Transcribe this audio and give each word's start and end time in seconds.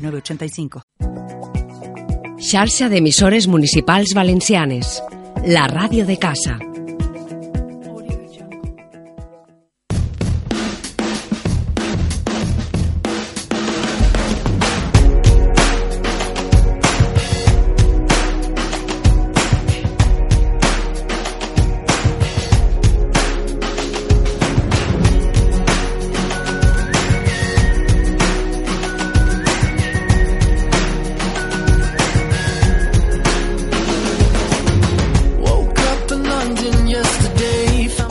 906985. 0.00 0.82
Xarxa 2.40 2.88
d'emissores 2.88 3.46
municipals 3.46 4.14
valencianes. 4.16 5.02
La 5.46 5.68
ràdio 5.68 6.06
de 6.08 6.16
casa. 6.16 6.69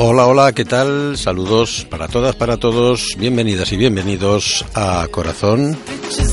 Hola, 0.02 0.28
hola, 0.28 0.54
¿qué 0.54 0.64
tal? 0.64 1.18
Saludos 1.18 1.86
para 1.90 2.08
todas, 2.08 2.34
para 2.34 2.56
todos. 2.56 3.18
Bienvenidas 3.18 3.70
y 3.74 3.76
bienvenidos 3.76 4.64
a 4.74 5.06
Corazón. 5.12 5.78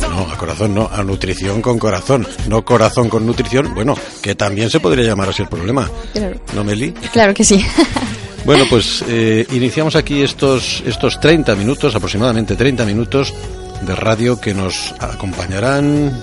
No, 0.02 0.20
a 0.20 0.38
Corazón 0.38 0.72
no, 0.72 0.88
a 0.88 1.02
Nutrición 1.02 1.60
con 1.60 1.76
Corazón. 1.76 2.24
No 2.48 2.64
Corazón 2.64 3.08
con 3.08 3.26
Nutrición. 3.26 3.74
Bueno, 3.74 3.96
que 4.22 4.36
también 4.36 4.70
se 4.70 4.78
podría 4.78 5.04
llamar 5.04 5.30
así 5.30 5.42
el 5.42 5.48
problema. 5.48 5.90
Claro. 6.12 6.40
¿No, 6.54 6.62
Meli? 6.62 6.92
Claro 7.12 7.34
que 7.34 7.42
sí. 7.42 7.60
Bueno, 8.44 8.62
pues 8.70 9.02
eh, 9.08 9.44
iniciamos 9.50 9.96
aquí 9.96 10.22
estos, 10.22 10.80
estos 10.86 11.18
30 11.18 11.56
minutos, 11.56 11.96
aproximadamente 11.96 12.54
30 12.54 12.84
minutos 12.84 13.34
de 13.80 13.96
radio 13.96 14.40
que 14.40 14.54
nos 14.54 14.94
acompañarán 15.00 16.16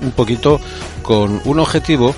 un 0.00 0.10
poquito 0.12 0.60
con 1.02 1.42
un 1.44 1.58
objetivo 1.58 2.14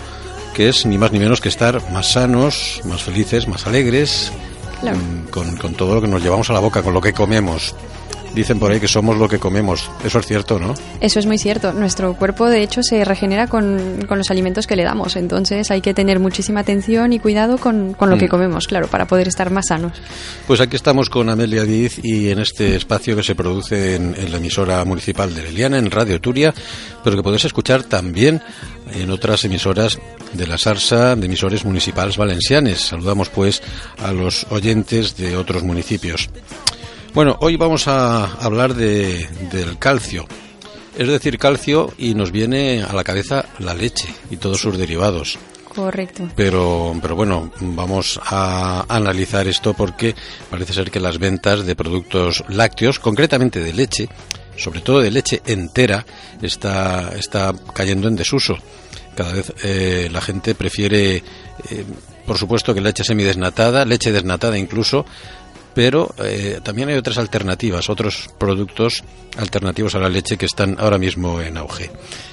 que 0.54 0.68
es 0.68 0.86
ni 0.86 0.96
más 0.96 1.12
ni 1.12 1.18
menos 1.18 1.40
que 1.40 1.48
estar 1.50 1.82
más 1.92 2.12
sanos, 2.12 2.80
más 2.84 3.02
felices, 3.02 3.46
más 3.48 3.66
alegres, 3.66 4.32
Claro. 4.80 4.96
mm, 4.98 5.28
con, 5.30 5.56
con 5.56 5.74
todo 5.74 5.94
lo 5.96 6.00
que 6.00 6.08
nos 6.08 6.22
llevamos 6.22 6.48
a 6.50 6.52
la 6.52 6.60
boca, 6.60 6.82
con 6.82 6.94
lo 6.94 7.00
que 7.00 7.12
comemos. 7.12 7.74
Dicen 8.34 8.58
por 8.58 8.72
ahí 8.72 8.80
que 8.80 8.88
somos 8.88 9.16
lo 9.16 9.28
que 9.28 9.38
comemos. 9.38 9.88
Eso 10.04 10.18
es 10.18 10.26
cierto, 10.26 10.58
¿no? 10.58 10.74
Eso 11.00 11.20
es 11.20 11.26
muy 11.26 11.38
cierto. 11.38 11.72
Nuestro 11.72 12.14
cuerpo, 12.14 12.48
de 12.50 12.64
hecho, 12.64 12.82
se 12.82 13.04
regenera 13.04 13.46
con, 13.46 14.04
con 14.08 14.18
los 14.18 14.28
alimentos 14.28 14.66
que 14.66 14.74
le 14.74 14.82
damos. 14.82 15.14
Entonces 15.14 15.70
hay 15.70 15.80
que 15.80 15.94
tener 15.94 16.18
muchísima 16.18 16.58
atención 16.58 17.12
y 17.12 17.20
cuidado 17.20 17.58
con, 17.58 17.94
con 17.94 18.10
lo 18.10 18.18
que 18.18 18.26
Mm. 18.26 18.30
comemos, 18.30 18.66
claro, 18.66 18.88
para 18.88 19.06
poder 19.06 19.28
estar 19.28 19.52
más 19.52 19.66
sanos. 19.68 19.92
Pues 20.48 20.60
aquí 20.60 20.74
estamos 20.74 21.10
con 21.10 21.30
Amelia 21.30 21.62
Diz 21.62 22.00
y 22.02 22.30
en 22.30 22.40
este 22.40 22.74
espacio 22.74 23.14
que 23.14 23.22
se 23.22 23.36
produce 23.36 23.94
en, 23.94 24.16
en 24.18 24.32
la 24.32 24.38
emisora 24.38 24.84
municipal 24.84 25.32
de 25.32 25.44
Leliana, 25.44 25.78
en 25.78 25.88
Radio 25.92 26.20
Turia, 26.20 26.52
pero 27.04 27.14
que 27.14 27.22
podéis 27.22 27.44
escuchar 27.44 27.84
también 27.84 28.42
en 28.92 29.10
otras 29.12 29.44
emisoras 29.44 29.96
de 30.34 30.46
la 30.46 30.58
Sarsa, 30.58 31.16
de 31.16 31.26
emisores 31.26 31.64
municipales 31.64 32.16
valencianes. 32.16 32.80
Saludamos 32.80 33.28
pues 33.28 33.62
a 33.98 34.12
los 34.12 34.46
oyentes 34.50 35.16
de 35.16 35.36
otros 35.36 35.62
municipios. 35.62 36.28
Bueno, 37.14 37.36
hoy 37.40 37.56
vamos 37.56 37.86
a 37.86 38.24
hablar 38.24 38.74
de, 38.74 39.26
del 39.52 39.78
calcio. 39.78 40.26
Es 40.98 41.08
decir, 41.08 41.38
calcio 41.38 41.92
y 41.98 42.14
nos 42.14 42.30
viene 42.30 42.82
a 42.82 42.92
la 42.92 43.04
cabeza 43.04 43.46
la 43.58 43.74
leche 43.74 44.08
y 44.30 44.36
todos 44.36 44.60
sus 44.60 44.76
derivados. 44.78 45.38
Correcto. 45.74 46.28
Pero, 46.36 46.94
pero 47.02 47.16
bueno, 47.16 47.50
vamos 47.60 48.20
a 48.24 48.84
analizar 48.88 49.48
esto 49.48 49.74
porque 49.74 50.14
parece 50.50 50.72
ser 50.72 50.90
que 50.90 51.00
las 51.00 51.18
ventas 51.18 51.66
de 51.66 51.74
productos 51.74 52.44
lácteos, 52.48 53.00
concretamente 53.00 53.60
de 53.60 53.72
leche, 53.72 54.08
sobre 54.56 54.80
todo 54.80 55.00
de 55.00 55.10
leche 55.10 55.42
entera, 55.46 56.06
está, 56.42 57.12
está 57.16 57.52
cayendo 57.72 58.06
en 58.06 58.14
desuso. 58.14 58.56
Cada 59.14 59.32
vez 59.32 59.52
eh, 59.62 60.08
la 60.10 60.20
gente 60.20 60.54
prefiere, 60.54 61.16
eh, 61.16 61.22
por 62.26 62.38
supuesto, 62.38 62.74
que 62.74 62.80
leche 62.80 63.04
semidesnatada, 63.04 63.84
leche 63.84 64.12
desnatada 64.12 64.58
incluso, 64.58 65.04
pero 65.74 66.14
eh, 66.22 66.60
también 66.62 66.88
hay 66.88 66.96
otras 66.96 67.18
alternativas, 67.18 67.90
otros 67.90 68.30
productos 68.38 69.02
alternativos 69.36 69.94
a 69.94 69.98
la 69.98 70.08
leche 70.08 70.36
que 70.36 70.46
están 70.46 70.76
ahora 70.78 70.98
mismo 70.98 71.40
en 71.40 71.56
auge. 71.56 71.90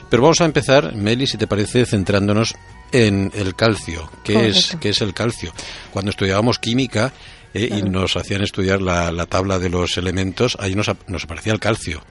Pero 0.10 0.24
vamos 0.24 0.42
a 0.42 0.46
empezar, 0.46 0.96
Meli, 0.96 1.26
si 1.26 1.38
te 1.38 1.48
parece, 1.48 1.86
centrándonos 1.86 2.56
en 2.92 3.32
el 3.34 3.56
calcio. 3.56 4.10
¿Qué, 4.24 4.48
es, 4.48 4.78
qué 4.80 4.90
es 4.90 5.02
el 5.02 5.14
calcio? 5.14 5.54
Cuando 5.92 6.12
estudiábamos 6.12 6.60
química 6.60 7.14
eh, 7.54 7.70
y 7.72 7.82
nos 7.82 8.16
hacían 8.16 8.44
estudiar 8.44 8.82
la, 8.82 9.12
la 9.12 9.26
tabla 9.26 9.58
de 9.58 9.70
los 9.70 9.98
elementos, 9.98 10.58
ahí 10.60 10.76
nos, 10.76 10.92
nos 11.08 11.24
aparecía 11.24 11.54
el 11.54 11.60
calcio. 11.60 12.04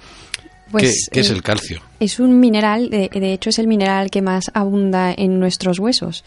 Pues, 0.71 1.09
¿Qué, 1.11 1.15
qué 1.15 1.21
es 1.21 1.31
eh, 1.31 1.35
el 1.35 1.43
calcio? 1.43 1.81
Es 1.99 2.21
un 2.21 2.41
mineral, 2.41 2.91
de, 2.91 3.09
de 3.13 3.33
hecho 3.33 3.51
es 3.51 3.59
el 3.59 3.67
mineral 3.67 4.11
que 4.11 4.23
más 4.23 4.51
abunda 4.55 5.13
en 5.17 5.39
nuestros 5.39 5.79
huesos 5.79 6.25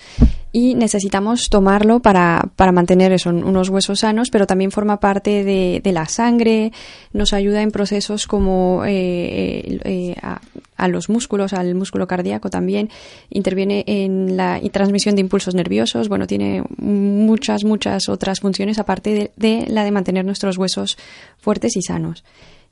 y 0.51 0.75
necesitamos 0.75 1.49
tomarlo 1.49 1.99
para, 1.99 2.49
para 2.55 2.71
mantener 2.71 3.11
eso, 3.11 3.31
unos 3.31 3.69
huesos 3.69 4.01
sanos, 4.01 4.29
pero 4.29 4.45
también 4.45 4.69
forma 4.69 4.99
parte 4.99 5.43
de, 5.43 5.81
de 5.83 5.91
la 5.91 6.05
sangre, 6.05 6.71
nos 7.11 7.33
ayuda 7.33 7.63
en 7.63 7.71
procesos 7.71 8.27
como 8.27 8.83
eh, 8.85 9.79
eh, 9.83 10.15
a, 10.21 10.41
a 10.77 10.87
los 10.89 11.09
músculos, 11.09 11.53
al 11.53 11.73
músculo 11.73 12.05
cardíaco 12.05 12.51
también, 12.51 12.89
interviene 13.31 13.83
en 13.87 14.37
la 14.37 14.61
transmisión 14.71 15.15
de 15.15 15.21
impulsos 15.21 15.55
nerviosos, 15.55 16.07
bueno, 16.07 16.27
tiene 16.27 16.63
muchas, 16.77 17.63
muchas 17.63 18.07
otras 18.07 18.39
funciones 18.39 18.77
aparte 18.77 19.09
de, 19.09 19.31
de 19.35 19.65
la 19.71 19.83
de 19.83 19.91
mantener 19.91 20.23
nuestros 20.23 20.59
huesos 20.59 20.97
fuertes 21.39 21.75
y 21.77 21.81
sanos. 21.81 22.23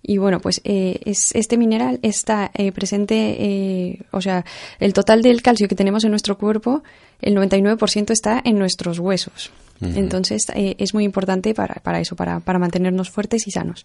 Y 0.03 0.17
bueno, 0.17 0.39
pues 0.39 0.61
eh, 0.63 0.99
es, 1.05 1.33
este 1.35 1.57
mineral 1.57 1.99
está 2.01 2.51
eh, 2.53 2.71
presente, 2.71 3.35
eh, 3.39 3.99
o 4.11 4.21
sea, 4.21 4.45
el 4.79 4.93
total 4.93 5.21
del 5.21 5.41
calcio 5.41 5.67
que 5.67 5.75
tenemos 5.75 6.03
en 6.03 6.09
nuestro 6.09 6.37
cuerpo, 6.37 6.83
el 7.21 7.35
99% 7.35 8.11
está 8.11 8.41
en 8.43 8.57
nuestros 8.57 8.99
huesos. 8.99 9.51
Entonces 9.81 10.45
eh, 10.53 10.75
es 10.77 10.93
muy 10.93 11.03
importante 11.03 11.55
para, 11.55 11.75
para 11.81 11.99
eso, 11.99 12.15
para, 12.15 12.39
para 12.39 12.59
mantenernos 12.59 13.09
fuertes 13.09 13.47
y 13.47 13.51
sanos. 13.51 13.83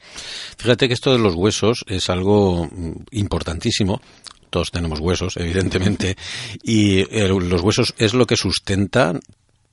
Fíjate 0.59 0.89
que 0.89 0.95
esto 0.95 1.11
de 1.11 1.19
los 1.19 1.35
huesos 1.35 1.85
es 1.87 2.11
algo 2.11 2.67
mm, 2.67 2.93
importantísimo. 3.13 4.03
Todos 4.51 4.71
tenemos 4.71 5.01
huesos, 5.01 5.39
evidentemente, 5.39 6.17
y 6.63 7.05
los 7.29 7.63
huesos 7.63 7.95
es 7.99 8.15
lo 8.15 8.27
que 8.27 8.37
sustenta 8.37 9.19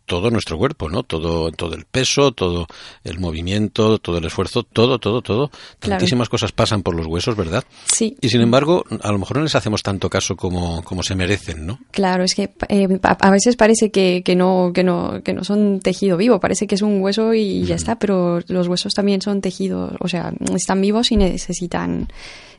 todo 0.06 0.30
nuestro 0.30 0.58
cuerpo, 0.58 0.90
¿no? 0.90 1.04
Todo, 1.04 1.52
todo 1.52 1.76
el 1.76 1.86
peso, 1.86 2.32
todo 2.32 2.68
el 3.04 3.20
movimiento, 3.20 3.98
todo 4.00 4.18
el 4.18 4.26
esfuerzo, 4.26 4.64
todo, 4.64 5.00
todo, 5.00 5.22
todo. 5.22 5.50
Claro. 5.80 6.00
Tantísimas 6.00 6.30
cosas 6.30 6.52
pasan 6.52 6.84
por 6.84 6.96
los 6.96 7.08
huesos, 7.08 7.36
¿verdad? 7.36 7.64
Sí. 7.86 8.18
Y 8.22 8.30
sin 8.30 8.42
embargo, 8.42 8.86
a 9.02 9.12
lo 9.12 9.18
mejor 9.18 9.38
no 9.38 9.44
les 9.44 9.56
hacemos 9.56 9.84
tanto 9.84 10.10
caso 10.10 10.36
como, 10.36 10.84
como 10.84 11.04
se 11.04 11.16
merecen, 11.16 11.66
¿no? 11.66 11.80
Claro, 11.92 12.24
es 12.24 12.36
que 12.36 12.52
eh, 12.70 12.88
a 13.04 13.18
a 13.20 13.32
veces 13.32 13.56
parece 13.56 13.90
que, 13.90 14.22
que 14.24 14.36
no, 14.36 14.72
que, 14.74 14.84
no, 14.84 15.22
que 15.24 15.34
no 15.34 15.44
son 15.44 15.80
tejido 15.80 16.18
vivo, 16.18 16.40
parece 16.40 16.68
que 16.68 16.76
es 16.76 16.82
un 16.82 17.02
hueso 17.02 17.34
y 17.34 17.64
ya 17.64 17.76
está, 17.76 17.98
pero 17.98 18.42
los 18.48 18.68
huesos 18.68 18.94
también 18.94 19.22
son 19.22 19.42
tejidos, 19.42 19.94
o 20.00 20.08
sea, 20.08 20.34
están 20.54 20.82
vivos 20.82 21.12
y 21.12 21.18
necesitan 21.18 22.08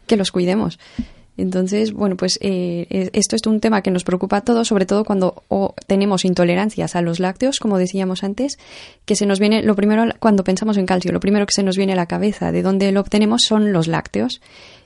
que 0.07 0.17
los 0.17 0.33
cuidemos. 0.33 0.79
Entonces, 1.37 1.93
bueno, 1.93 2.17
pues 2.17 2.39
eh, 2.43 3.11
esto 3.13 3.35
es 3.35 3.43
un 3.47 3.59
tema 3.59 3.83
que 3.83 3.91
nos 3.91 4.05
preocupa 4.05 4.37
a 4.37 4.41
todos, 4.43 4.69
sobre 4.69 4.87
todo 4.87 5.05
cuando 5.05 5.43
o 5.49 5.75
tenemos 5.87 6.25
intolerancias 6.25 6.95
a 6.95 7.03
los 7.03 7.19
lácteos, 7.19 7.59
como 7.59 7.77
decíamos 7.77 8.23
antes, 8.23 8.59
que 9.05 9.17
se 9.17 9.27
nos 9.27 9.41
viene, 9.41 9.63
lo 9.63 9.75
primero, 9.75 10.05
cuando 10.21 10.45
pensamos 10.45 10.77
en 10.77 10.87
calcio, 10.87 11.11
lo 11.11 11.19
primero 11.19 11.45
que 11.47 11.53
se 11.53 11.65
nos 11.65 11.77
viene 11.77 11.95
a 11.95 11.97
la 11.97 12.07
cabeza 12.07 12.53
de 12.53 12.63
dónde 12.63 12.93
lo 12.93 13.01
obtenemos 13.01 13.43
son 13.43 13.73
los 13.73 13.89
lácteos. 13.89 14.41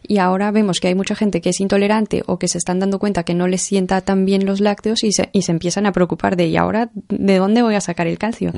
Y 0.07 0.19
ahora 0.19 0.51
vemos 0.51 0.81
que 0.81 0.89
hay 0.89 0.95
mucha 0.95 1.15
gente 1.15 1.41
que 1.41 1.51
es 1.51 1.61
intolerante 1.61 2.23
o 2.27 2.39
que 2.39 2.49
se 2.49 2.57
están 2.57 2.79
dando 2.79 2.99
cuenta 2.99 3.25
que 3.25 3.35
no 3.35 3.47
les 3.47 3.63
sienta 3.63 4.01
tan 4.01 4.25
bien 4.25 4.47
los 4.47 4.61
lácteos 4.61 5.05
y 5.05 5.13
se, 5.13 5.29
y 5.33 5.43
se 5.43 5.53
empiezan 5.53 5.85
a 5.87 5.93
preocupar 5.93 6.37
de, 6.37 6.47
¿y 6.47 6.57
ahora 6.57 6.91
de 6.95 7.37
dónde 7.37 7.63
voy 7.63 7.75
a 7.75 7.81
sacar 7.81 8.07
el 8.07 8.17
calcio? 8.17 8.53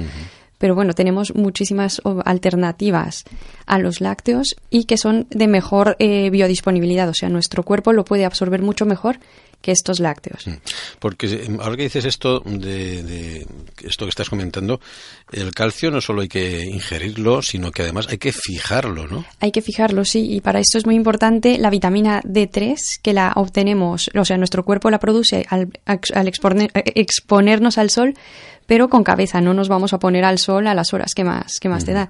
Pero 0.60 0.74
bueno, 0.74 0.92
tenemos 0.92 1.34
muchísimas 1.34 2.02
alternativas 2.26 3.24
a 3.64 3.78
los 3.78 4.02
lácteos 4.02 4.56
y 4.68 4.84
que 4.84 4.98
son 4.98 5.26
de 5.30 5.48
mejor 5.48 5.96
eh, 5.98 6.28
biodisponibilidad. 6.28 7.08
O 7.08 7.14
sea, 7.14 7.30
nuestro 7.30 7.62
cuerpo 7.62 7.94
lo 7.94 8.04
puede 8.04 8.26
absorber 8.26 8.60
mucho 8.60 8.84
mejor 8.84 9.18
que 9.60 9.72
estos 9.72 10.00
lácteos. 10.00 10.46
Mm. 10.46 10.54
Porque 10.98 11.26
eh, 11.26 11.48
ahora 11.60 11.76
que 11.76 11.84
dices 11.84 12.04
esto 12.04 12.40
de, 12.40 13.46
esto 13.82 14.04
que 14.04 14.10
estás 14.10 14.28
comentando, 14.28 14.80
el 15.32 15.52
calcio 15.52 15.90
no 15.90 16.00
solo 16.00 16.22
hay 16.22 16.28
que 16.28 16.64
ingerirlo, 16.64 17.42
sino 17.42 17.70
que 17.70 17.82
además 17.82 18.08
hay 18.08 18.18
que 18.18 18.32
fijarlo, 18.32 19.06
¿no? 19.06 19.24
Hay 19.40 19.52
que 19.52 19.62
fijarlo, 19.62 20.04
sí, 20.04 20.32
y 20.32 20.40
para 20.40 20.60
esto 20.60 20.78
es 20.78 20.86
muy 20.86 20.94
importante 20.94 21.58
la 21.58 21.70
vitamina 21.70 22.20
D3, 22.22 22.76
que 23.02 23.12
la 23.12 23.32
obtenemos, 23.36 24.10
o 24.14 24.24
sea, 24.24 24.36
nuestro 24.36 24.64
cuerpo 24.64 24.90
la 24.90 24.98
produce 24.98 25.46
al, 25.48 25.70
eh, 25.86 26.82
exponernos 26.94 27.78
al 27.78 27.90
sol, 27.90 28.14
pero 28.70 28.88
con 28.88 29.02
cabeza, 29.02 29.40
no 29.40 29.52
nos 29.52 29.69
vamos 29.69 29.94
a 29.94 29.99
poner 29.99 30.25
al 30.25 30.38
sol 30.38 30.69
a 30.69 30.75
las 30.75 30.94
horas 30.94 31.12
que 31.17 31.25
más, 31.25 31.58
que 31.58 31.69
más 31.69 31.84
te 31.84 31.93
da. 31.93 32.08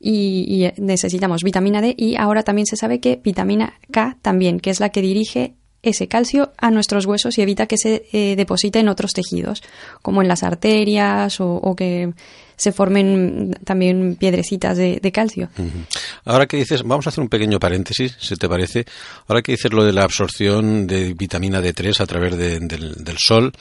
Y, 0.00 0.46
y, 0.48 0.80
necesitamos 0.80 1.42
vitamina 1.42 1.82
D 1.82 1.94
y 1.98 2.16
ahora 2.16 2.44
también 2.44 2.64
se 2.64 2.76
sabe 2.76 2.98
que 2.98 3.20
vitamina 3.22 3.74
K 3.90 4.16
también, 4.22 4.58
que 4.58 4.70
es 4.70 4.80
la 4.80 4.88
que 4.88 5.02
dirige 5.02 5.52
ese 5.82 6.08
calcio 6.08 6.52
a 6.56 6.70
nuestros 6.70 7.06
huesos 7.06 7.36
y 7.36 7.42
evita 7.42 7.66
que 7.66 7.76
se 7.76 8.06
eh, 8.12 8.36
deposite 8.36 8.78
en 8.78 8.88
otros 8.88 9.12
tejidos, 9.12 9.62
como 10.02 10.22
en 10.22 10.28
las 10.28 10.42
arterias 10.42 11.40
o, 11.40 11.74
que 11.76 12.12
se 12.56 12.72
formen 12.72 13.56
también 13.64 14.16
piedrecitas 14.16 14.76
de, 14.76 15.12
calcio. 15.12 15.48
Ahora 16.24 16.46
que 16.46 16.56
dices, 16.56 16.82
vamos 16.82 17.06
a 17.06 17.10
hacer 17.10 17.22
un 17.22 17.28
pequeño 17.28 17.60
paréntesis, 17.60 18.16
si 18.18 18.34
te 18.36 18.48
parece. 18.48 18.84
Ahora 19.28 19.42
que 19.42 19.52
dices 19.52 19.72
lo 19.72 19.84
de 19.84 19.92
la 19.92 20.02
absorción 20.02 20.86
de 20.86 21.14
vitamina 21.14 21.60
D3 21.60 22.00
a 22.00 22.06
través 22.06 22.36
del, 22.36 23.16
sol, 23.18 23.52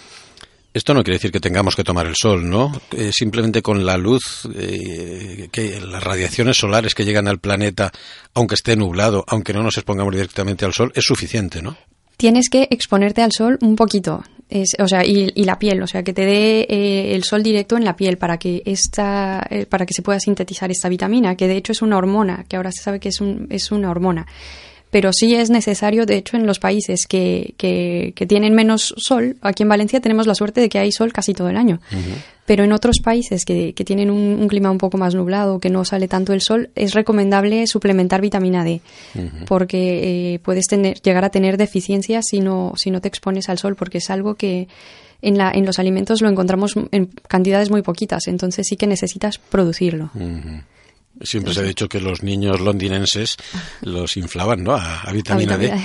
esto 0.78 0.94
no 0.94 1.04
quiere 1.04 1.18
decir 1.18 1.32
que 1.32 1.40
tengamos 1.40 1.76
que 1.76 1.84
tomar 1.84 2.08
el 2.08 2.16
sol, 2.16 2.50
¿no? 2.50 2.72
Eh, 2.92 3.12
simplemente 3.14 3.62
con 3.62 3.86
la 3.86 3.98
luz, 3.98 4.48
eh, 4.56 5.50
que 5.52 5.82
las 5.82 6.04
radiaciones 6.04 6.58
solares 6.58 6.96
que 6.96 7.06
llegan 7.06 7.28
al 7.28 7.40
planeta, 7.40 7.92
aunque 8.34 8.56
esté 8.56 8.76
nublado, 8.76 9.26
aunque 9.28 9.54
no 9.54 9.64
nos 9.64 9.78
expongamos 9.78 10.14
directamente 10.14 10.66
al 10.66 10.74
sol, 10.74 10.92
es 10.96 11.04
suficiente, 11.04 11.62
¿no? 11.62 11.78
tienes 12.18 12.50
que 12.50 12.68
exponerte 12.72 13.22
al 13.22 13.32
sol 13.32 13.58
un 13.62 13.76
poquito. 13.76 14.24
o 14.80 14.88
sea, 14.88 15.06
y, 15.06 15.44
la 15.44 15.60
piel, 15.60 15.82
o 15.84 15.88
sea, 15.88 16.04
que 16.04 16.14
te 16.14 16.26
dé 16.26 16.62
eh, 16.62 17.16
el 17.16 17.24
sol 17.24 17.44
directo 17.44 17.78
en 17.78 17.86
la 17.86 17.96
piel 17.96 18.18
para 18.18 18.38
que 18.38 18.64
esta, 18.66 19.46
eh, 19.50 19.66
para 19.66 19.86
que 19.86 19.94
se 19.94 20.02
pueda 20.02 20.20
sintetizar 20.20 20.70
esta 20.72 20.90
vitamina, 20.90 21.36
que 21.36 21.48
de 21.48 21.58
hecho 21.58 21.72
es 21.72 21.82
una 21.82 21.98
hormona, 21.98 22.46
que 22.50 22.58
ahora 22.58 22.72
se 22.72 22.82
sabe 22.82 23.00
que 23.00 23.10
es, 23.10 23.22
un, 23.22 23.48
es 23.50 23.72
una 23.72 23.92
hormona. 23.92 24.26
Pero 24.90 25.12
sí 25.12 25.36
es 25.36 25.50
necesario, 25.50 26.06
de 26.06 26.16
hecho, 26.16 26.38
en 26.38 26.48
los 26.48 26.60
países 26.60 27.08
que, 27.08 27.54
que, 27.58 28.26
tienen 28.26 28.54
menos 28.54 28.94
sol, 28.98 29.36
aquí 29.42 29.64
en 29.64 29.70
Valencia 29.70 30.00
tenemos 30.00 30.28
la 30.28 30.36
suerte 30.36 30.62
de 30.62 30.70
que 30.70 30.80
hay 30.80 30.92
sol 30.92 31.12
casi 31.12 31.34
todo 31.34 31.50
el 31.50 31.58
año. 31.58 31.82
Pero 32.46 32.64
en 32.64 32.72
otros 32.72 33.00
países 33.04 33.44
que, 33.44 33.74
que 33.74 33.84
tienen 33.84 34.10
un, 34.10 34.48
clima 34.48 34.72
un 34.72 34.78
poco 34.78 34.98
más 34.98 35.14
nublado, 35.14 35.60
que 35.60 35.70
no 35.70 35.84
sale 35.84 36.08
tanto 36.08 36.32
el 36.32 36.40
sol, 36.40 36.70
es 36.76 36.94
recomendable 36.94 37.68
suplementar 37.68 38.22
vitamina 38.22 38.64
D, 38.64 38.80
porque 39.46 40.36
eh, 40.36 40.40
puedes 40.40 40.68
tener, 40.68 41.02
llegar 41.02 41.26
a 41.26 41.30
tener 41.30 41.58
deficiencias 41.58 42.28
si 42.30 42.40
no, 42.40 42.74
si 42.78 42.90
no 42.90 43.02
te 43.02 43.10
expones 43.10 43.50
al 43.50 43.58
sol, 43.58 43.76
porque 43.76 43.98
es 43.98 44.10
algo 44.10 44.36
que 44.36 44.70
en, 45.22 45.38
la, 45.38 45.52
en 45.52 45.66
los 45.66 45.80
alimentos 45.80 46.22
lo 46.22 46.30
encontramos 46.30 46.76
en 46.92 47.08
cantidades 47.28 47.70
muy 47.70 47.82
poquitas, 47.82 48.28
entonces 48.28 48.68
sí 48.70 48.78
que 48.78 48.88
necesitas 48.88 49.38
producirlo. 49.38 50.12
Siempre 51.22 51.54
se 51.54 51.62
ha 51.62 51.64
dicho 51.64 51.88
que 51.88 52.00
los 52.00 52.24
niños 52.24 52.60
londinenses 52.60 53.38
los 53.82 54.18
inflaban, 54.18 54.64
¿no? 54.64 54.76
A, 54.76 55.12
vitamina, 55.12 55.58
D. 55.58 55.74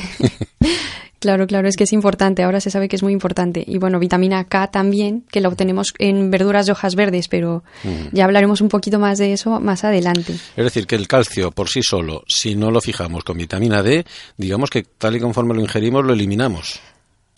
Claro, 1.22 1.46
claro, 1.46 1.68
es 1.68 1.76
que 1.76 1.84
es 1.84 1.92
importante, 1.92 2.42
ahora 2.42 2.60
se 2.60 2.68
sabe 2.68 2.88
que 2.88 2.96
es 2.96 3.02
muy 3.04 3.12
importante. 3.12 3.62
Y 3.64 3.78
bueno, 3.78 4.00
vitamina 4.00 4.42
K 4.42 4.72
también, 4.72 5.24
que 5.30 5.40
la 5.40 5.46
obtenemos 5.46 5.94
en 6.00 6.32
verduras 6.32 6.66
de 6.66 6.72
hojas 6.72 6.96
verdes, 6.96 7.28
pero 7.28 7.62
ya 8.10 8.24
hablaremos 8.24 8.60
un 8.60 8.68
poquito 8.68 8.98
más 8.98 9.18
de 9.18 9.32
eso 9.32 9.60
más 9.60 9.84
adelante. 9.84 10.32
Es 10.32 10.64
decir, 10.64 10.84
que 10.84 10.96
el 10.96 11.06
calcio 11.06 11.52
por 11.52 11.68
sí 11.68 11.80
solo, 11.80 12.24
si 12.26 12.56
no 12.56 12.72
lo 12.72 12.80
fijamos 12.80 13.22
con 13.22 13.38
vitamina 13.38 13.84
D, 13.84 14.04
digamos 14.36 14.68
que 14.68 14.82
tal 14.82 15.14
y 15.14 15.20
conforme 15.20 15.54
lo 15.54 15.60
ingerimos, 15.60 16.04
lo 16.04 16.12
eliminamos. 16.12 16.80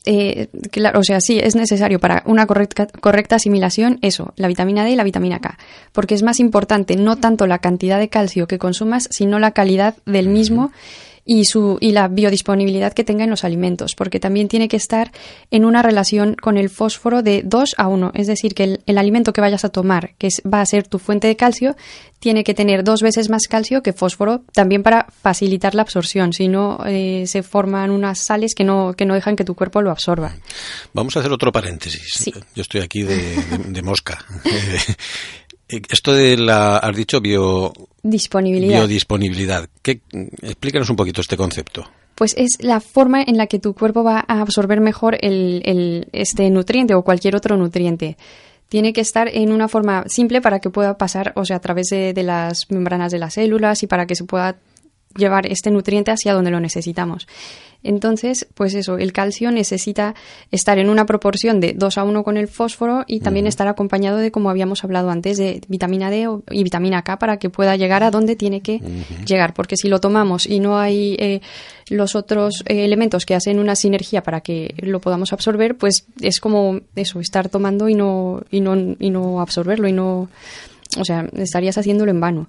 Eh, 0.07 0.49
claro, 0.71 1.01
o 1.01 1.03
sea, 1.03 1.19
sí, 1.21 1.39
es 1.39 1.57
necesario 1.57 1.99
para 1.99 2.23
una 2.27 2.47
correcta, 2.47 2.87
correcta 2.87 3.37
asimilación 3.37 3.99
eso, 4.03 4.35
la 4.37 4.49
vitamina 4.49 4.85
D 4.85 4.91
y 4.91 4.97
la 4.97 5.05
vitamina 5.05 5.41
K, 5.41 5.57
porque 5.93 6.15
es 6.15 6.23
más 6.23 6.41
importante 6.41 6.97
no 6.97 7.17
tanto 7.17 7.47
la 7.47 7.59
cantidad 7.59 7.99
de 7.99 8.11
calcio 8.11 8.47
que 8.47 8.59
consumas, 8.59 9.09
sino 9.11 9.39
la 9.39 9.53
calidad 9.53 9.95
del 10.05 10.29
mismo 10.29 10.73
y, 11.25 11.45
su, 11.45 11.79
y 11.81 11.93
la 11.93 12.09
biodisponibilidad 12.09 12.93
que 12.93 13.05
tenga 13.05 13.25
en 13.25 13.31
los 13.31 13.45
alimentos, 13.45 13.95
porque 13.95 14.21
también 14.21 14.49
tiene 14.49 14.69
que 14.69 14.77
estar 14.77 15.11
en 15.51 15.65
una 15.65 15.83
relación 15.83 16.35
con 16.35 16.59
el 16.59 16.71
fósforo 16.71 17.23
de 17.23 17.43
2 17.45 17.75
a 17.79 17.89
1, 17.89 18.13
es 18.15 18.27
decir, 18.27 18.55
que 18.55 18.81
el, 18.85 18.99
alimento 18.99 19.33
que 19.33 19.41
vayas 19.41 19.65
a 19.65 19.71
tomar, 19.71 20.15
que 20.19 20.29
va 20.51 20.61
a 20.61 20.67
ser 20.67 20.87
tu 20.87 20.99
fuente 20.99 21.27
de 21.27 21.37
calcio, 21.37 21.77
tiene 22.19 22.45
que 22.45 22.55
tener 22.55 22.85
dos 22.85 23.03
veces 23.03 23.29
más 23.29 23.49
calcio 23.49 23.83
que 23.83 23.93
fósforo, 23.93 24.43
también 24.53 24.83
para 24.83 25.07
facilitar 25.23 25.75
la 25.75 25.83
absorción, 25.83 26.33
si 26.33 26.49
no 26.49 26.79
eh, 26.87 27.25
se 27.27 27.43
forman 27.43 27.91
unas 27.91 28.19
sales 28.19 28.55
que 28.55 28.65
no, 28.65 28.95
que 28.95 29.05
no 29.05 29.15
dejan 29.15 29.37
que 29.37 29.45
tu 29.45 29.55
cuerpo 29.55 29.83
lo 29.83 29.91
absorba. 29.91 30.35
Vamos 30.93 31.17
a 31.17 31.21
hacer 31.21 31.33
otro 31.33 31.53
paréntesis. 31.53 32.33
Yo 32.55 32.63
estoy 32.63 32.81
aquí 32.81 33.03
de, 33.03 33.83
mosca. 33.83 34.25
Eh, 35.69 35.83
esto 35.91 36.13
de 36.15 36.37
la, 36.37 36.79
has 36.79 36.97
dicho, 36.97 37.21
bio, 37.21 37.73
Disponibilidad. 38.05 38.81
Biodisponibilidad. 38.81 39.69
¿Qué, 39.81 40.03
explícanos 40.43 40.91
un 40.91 40.97
poquito 40.97 41.23
este 41.23 41.39
concepto. 41.39 41.89
Pues 42.15 42.35
es 42.37 42.59
la 42.61 42.81
forma 42.81 43.23
en 43.23 43.39
la 43.39 43.47
que 43.47 43.59
tu 43.59 43.75
cuerpo 43.75 44.05
va 44.05 44.23
a 44.29 44.43
absorber 44.43 44.81
mejor 44.81 45.17
el, 45.23 46.07
este 46.13 46.51
nutriente 46.51 46.95
o 46.95 47.03
cualquier 47.03 47.35
otro 47.35 47.57
nutriente. 47.57 48.19
Tiene 48.69 48.93
que 48.93 49.01
estar 49.01 49.29
en 49.29 49.53
una 49.53 49.69
forma 49.69 50.05
simple 50.07 50.43
para 50.43 50.61
que 50.61 50.69
pueda 50.69 50.99
pasar, 50.99 51.33
o 51.35 51.47
sea, 51.47 51.57
a 51.57 51.61
través 51.61 51.87
de, 51.89 52.13
de 52.13 52.23
las 52.23 52.71
membranas 52.71 53.11
de 53.11 53.19
las 53.19 53.35
células 53.35 53.83
y 53.83 53.87
para 53.87 54.07
que 54.07 54.17
se 54.17 54.25
pueda 54.25 54.57
llevar 55.17 55.47
este 55.47 55.71
nutriente 55.71 56.11
hacia 56.11 56.33
donde 56.33 56.51
lo 56.51 56.61
necesitamos. 56.61 57.27
Entonces, 57.85 58.49
pues 58.55 58.75
eso, 58.75 58.97
el 58.97 59.13
calcio 59.13 59.53
necesita 59.53 60.15
estar 60.51 60.79
en 60.79 60.89
una 60.89 61.05
proporción 61.05 61.61
de 61.61 61.75
2 61.75 61.99
a 61.99 62.05
1 62.05 62.25
con 62.25 62.39
el 62.39 62.49
fósforo 62.49 63.05
y 63.07 63.21
también 63.21 63.47
estar 63.47 63.69
acompañado 63.69 64.17
de, 64.17 64.31
como 64.31 64.49
habíamos 64.49 64.83
hablado 64.85 65.11
antes, 65.11 65.37
de 65.37 65.61
vitamina 65.69 66.11
D 66.11 66.27
y 66.51 66.65
vitamina 66.65 67.03
K 67.03 67.19
para 67.19 67.37
que 67.37 67.51
pueda 67.51 67.77
llegar 67.77 68.03
a 68.03 68.11
donde 68.11 68.37
tiene 68.37 68.63
que 68.63 68.81
llegar. 69.27 69.53
Porque 69.53 69.77
si 69.77 69.89
lo 69.89 70.01
tomamos 70.01 70.47
y 70.47 70.61
no 70.61 70.79
hay 70.79 71.15
eh, 71.21 71.41
los 71.91 72.15
otros 72.15 72.65
eh, 72.67 72.87
elementos 72.87 73.27
que 73.27 73.35
hacen 73.35 73.59
una 73.59 73.77
sinergia 73.77 74.23
para 74.23 74.41
que 74.41 74.75
lo 74.79 75.01
podamos 75.03 75.35
absorber, 75.35 75.77
pues 75.77 76.07
es 76.23 76.41
como 76.41 76.81
eso, 76.97 77.21
estar 77.21 77.51
tomando 77.51 77.91
y 77.91 77.95
no, 77.95 78.43
y 78.51 78.61
no, 78.61 78.97
y 78.99 79.11
no 79.11 79.43
absorberlo 79.43 79.87
y 79.87 79.93
no. 79.93 80.31
O 80.99 81.05
sea, 81.05 81.29
estarías 81.35 81.77
haciéndolo 81.79 82.11
en 82.11 82.21
vano. 82.21 82.49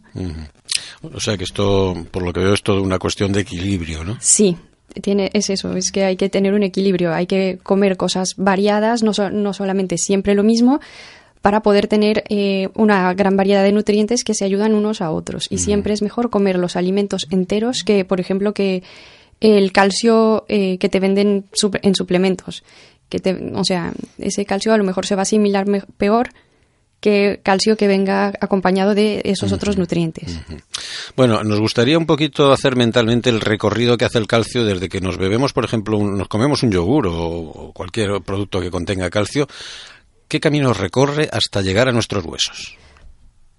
O 1.02 1.20
sea 1.20 1.38
que 1.38 1.44
esto, 1.44 1.96
por 2.12 2.24
lo 2.24 2.34
que 2.34 2.40
veo, 2.40 2.54
es 2.54 2.64
toda 2.64 2.82
una 2.82 3.00
cuestión 3.00 3.32
de 3.32 3.42
equilibrio, 3.42 4.04
¿no? 4.04 4.18
Sí, 4.20 4.58
tiene, 5.02 5.30
es 5.34 5.50
eso, 5.50 5.76
es 5.76 5.92
que 5.92 6.06
hay 6.06 6.16
que 6.16 6.30
tener 6.30 6.54
un 6.54 6.64
equilibrio, 6.64 7.14
hay 7.14 7.28
que 7.28 7.60
comer 7.62 7.98
cosas 7.98 8.36
variadas, 8.38 9.04
no, 9.04 9.12
no 9.32 9.54
solamente 9.54 9.98
siempre 9.98 10.36
lo 10.36 10.44
mismo, 10.44 10.80
para 11.42 11.62
poder 11.62 11.88
tener 11.88 12.24
eh, 12.30 12.70
una 12.74 13.14
gran 13.14 13.38
variedad 13.38 13.64
de 13.64 13.72
nutrientes 13.72 14.24
que 14.24 14.34
se 14.34 14.46
ayudan 14.46 14.74
unos 14.74 15.02
a 15.02 15.12
otros. 15.12 15.48
Y 15.52 15.60
siempre 15.60 15.94
es 15.94 16.02
mejor 16.02 16.32
comer 16.32 16.58
los 16.58 16.76
alimentos 16.76 17.28
enteros 17.30 17.84
que, 17.84 18.04
por 18.04 18.20
ejemplo, 18.20 18.54
que 18.54 18.82
el 19.42 19.72
calcio 19.72 20.46
eh, 20.48 20.80
que 20.80 20.90
te 20.90 21.00
venden 21.00 21.46
en 21.84 21.96
suplementos. 21.96 22.64
Que 23.10 23.20
te, 23.20 23.52
o 23.54 23.64
sea, 23.64 23.94
ese 24.18 24.46
calcio 24.46 24.74
a 24.74 24.78
lo 24.78 24.84
mejor 24.84 25.06
se 25.06 25.14
va 25.14 25.22
a 25.22 25.24
asimilar 25.24 25.68
peor 25.98 26.30
que 27.06 27.40
calcio 27.44 27.78
que 27.78 27.88
venga 27.88 28.34
acompañado 28.42 28.96
de 28.96 29.22
esos 29.26 29.52
otros 29.52 29.78
nutrientes. 29.78 30.40
Bueno, 31.16 31.44
nos 31.44 31.60
gustaría 31.60 32.00
un 32.00 32.08
poquito 32.08 32.52
hacer 32.52 32.76
mentalmente 32.76 33.30
el 33.30 33.42
recorrido 33.42 33.96
que 33.96 34.06
hace 34.06 34.18
el 34.18 34.26
calcio 34.26 34.66
desde 34.66 34.90
que 34.90 35.02
nos 35.02 35.20
bebemos, 35.20 35.54
por 35.54 35.66
ejemplo, 35.66 36.00
nos 36.00 36.28
comemos 36.28 36.64
un 36.64 36.72
yogur 36.72 37.06
o 37.08 37.72
cualquier 37.76 38.24
producto 38.24 38.60
que 38.60 38.72
contenga 38.72 39.12
calcio. 39.12 39.46
¿Qué 40.28 40.40
camino 40.40 40.74
recorre 40.74 41.30
hasta 41.32 41.62
llegar 41.62 41.88
a 41.88 41.92
nuestros 41.92 42.26
huesos? 42.26 42.76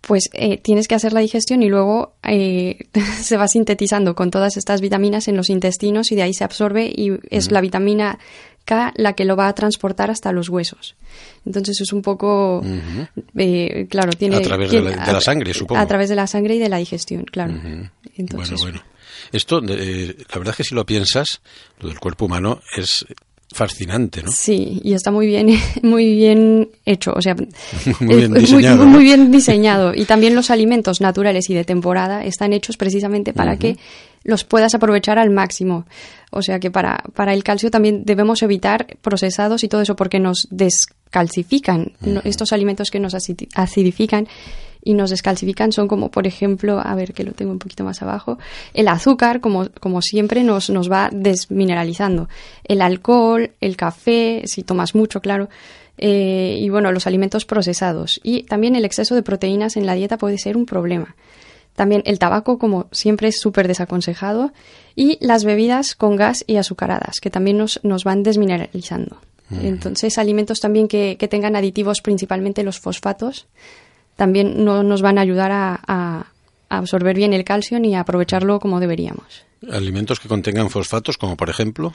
pues 0.00 0.30
eh, 0.34 0.58
tienes 0.58 0.86
que 0.86 0.94
hacer 0.94 1.12
la 1.12 1.18
digestión 1.18 1.64
y 1.64 1.68
luego 1.68 2.14
eh, 2.22 2.78
se 3.20 3.36
va 3.36 3.48
sintetizando 3.48 4.14
con 4.14 4.30
todas 4.30 4.56
estas 4.56 4.80
vitaminas 4.80 5.26
en 5.26 5.36
los 5.36 5.50
intestinos 5.50 6.12
y 6.12 6.14
de 6.14 6.22
ahí 6.22 6.32
se 6.32 6.44
absorbe 6.44 6.86
y 6.86 7.18
es 7.30 7.50
la 7.50 7.60
vitamina 7.60 8.20
K 8.66 8.92
la 8.96 9.14
que 9.14 9.24
lo 9.24 9.36
va 9.36 9.48
a 9.48 9.54
transportar 9.54 10.10
hasta 10.10 10.32
los 10.32 10.50
huesos. 10.50 10.96
Entonces 11.46 11.80
es 11.80 11.92
un 11.92 12.02
poco, 12.02 12.62
eh, 13.36 13.86
claro, 13.88 14.12
tiene... 14.12 14.36
A 14.36 14.42
través 14.42 14.70
de, 14.70 14.82
la, 14.82 15.20
sangre, 15.22 15.54
supongo. 15.54 15.80
A 15.80 15.86
través 15.86 16.10
de 16.10 16.16
la 16.16 16.26
sangre 16.26 16.56
y 16.56 16.58
de 16.58 16.68
la 16.68 16.76
digestión, 16.76 17.24
claro. 17.24 17.54
Entonces, 18.16 18.60
bueno, 18.60 18.80
bueno. 18.82 18.96
Esto, 19.32 19.60
la 19.60 19.76
verdad 19.76 20.50
es 20.50 20.56
que 20.56 20.64
si 20.64 20.74
lo 20.74 20.84
piensas, 20.84 21.40
lo 21.80 21.88
del 21.88 21.98
cuerpo 21.98 22.26
humano 22.26 22.60
es 22.76 23.06
fascinante, 23.52 24.22
¿no? 24.22 24.30
Sí, 24.30 24.80
y 24.82 24.92
está 24.92 25.10
muy 25.10 25.26
bien, 25.26 25.48
muy 25.82 26.14
bien 26.14 26.70
hecho, 26.84 27.12
o 27.14 27.22
sea, 27.22 27.34
muy 28.00 28.16
bien 28.16 28.34
diseñado. 28.34 28.86
Muy, 28.86 29.04
bien 29.04 29.30
diseñado. 29.30 29.94
Y 29.94 30.04
también 30.04 30.34
los 30.34 30.50
alimentos 30.50 31.00
naturales 31.00 31.48
y 31.48 31.54
de 31.54 31.64
temporada 31.64 32.24
están 32.24 32.52
hechos 32.52 32.76
precisamente 32.76 33.32
para 33.32 33.56
que 33.56 33.76
los 34.26 34.44
puedas 34.44 34.74
aprovechar 34.74 35.18
al 35.18 35.30
máximo. 35.30 35.86
O 36.30 36.42
sea 36.42 36.58
que 36.58 36.70
para, 36.70 37.02
para 37.14 37.32
el 37.32 37.44
calcio 37.44 37.70
también 37.70 38.04
debemos 38.04 38.42
evitar 38.42 38.86
procesados 39.00 39.64
y 39.64 39.68
todo 39.68 39.80
eso 39.80 39.96
porque 39.96 40.18
nos 40.18 40.48
descalcifican 40.50 41.92
estos 42.24 42.52
alimentos 42.52 42.90
que 42.90 43.00
nos 43.00 43.14
acidifican 43.14 44.26
y 44.82 44.94
nos 44.94 45.10
descalcifican 45.10 45.72
son 45.72 45.88
como, 45.88 46.10
por 46.10 46.26
ejemplo, 46.26 46.80
a 46.80 46.94
ver 46.94 47.12
que 47.12 47.24
lo 47.24 47.32
tengo 47.32 47.50
un 47.50 47.58
poquito 47.58 47.82
más 47.82 48.02
abajo, 48.02 48.38
el 48.72 48.86
azúcar, 48.86 49.40
como, 49.40 49.68
como 49.80 50.00
siempre, 50.00 50.44
nos, 50.44 50.70
nos 50.70 50.90
va 50.90 51.10
desmineralizando. 51.12 52.28
El 52.62 52.80
alcohol, 52.80 53.50
el 53.60 53.76
café, 53.76 54.42
si 54.44 54.62
tomas 54.62 54.94
mucho, 54.94 55.20
claro. 55.20 55.48
Eh, 55.98 56.58
y 56.60 56.68
bueno, 56.68 56.92
los 56.92 57.08
alimentos 57.08 57.46
procesados. 57.46 58.20
Y 58.22 58.44
también 58.44 58.76
el 58.76 58.84
exceso 58.84 59.16
de 59.16 59.22
proteínas 59.22 59.76
en 59.76 59.86
la 59.86 59.94
dieta 59.94 60.18
puede 60.18 60.38
ser 60.38 60.56
un 60.56 60.66
problema. 60.66 61.16
También 61.76 62.02
el 62.06 62.18
tabaco, 62.18 62.58
como 62.58 62.86
siempre, 62.90 63.28
es 63.28 63.38
súper 63.38 63.68
desaconsejado. 63.68 64.52
Y 64.96 65.18
las 65.24 65.44
bebidas 65.44 65.94
con 65.94 66.16
gas 66.16 66.42
y 66.46 66.56
azucaradas, 66.56 67.20
que 67.20 67.30
también 67.30 67.58
nos, 67.58 67.78
nos 67.84 68.04
van 68.04 68.22
desmineralizando. 68.22 69.18
Entonces, 69.48 70.18
alimentos 70.18 70.58
también 70.58 70.88
que, 70.88 71.16
que, 71.20 71.28
tengan 71.28 71.54
aditivos, 71.54 72.00
principalmente 72.00 72.64
los 72.64 72.80
fosfatos, 72.80 73.46
también 74.16 74.64
no 74.64 74.82
nos 74.82 75.02
van 75.02 75.18
a 75.18 75.20
ayudar 75.20 75.52
a, 75.52 75.80
a, 75.86 76.26
absorber 76.68 77.14
bien 77.14 77.32
el 77.32 77.44
calcio 77.44 77.78
ni 77.78 77.94
a 77.94 78.00
aprovecharlo 78.00 78.58
como 78.58 78.80
deberíamos. 78.80 79.44
Alimentos 79.70 80.18
que 80.18 80.26
contengan 80.26 80.68
fosfatos, 80.68 81.16
como 81.16 81.36
por 81.36 81.48
ejemplo 81.48 81.94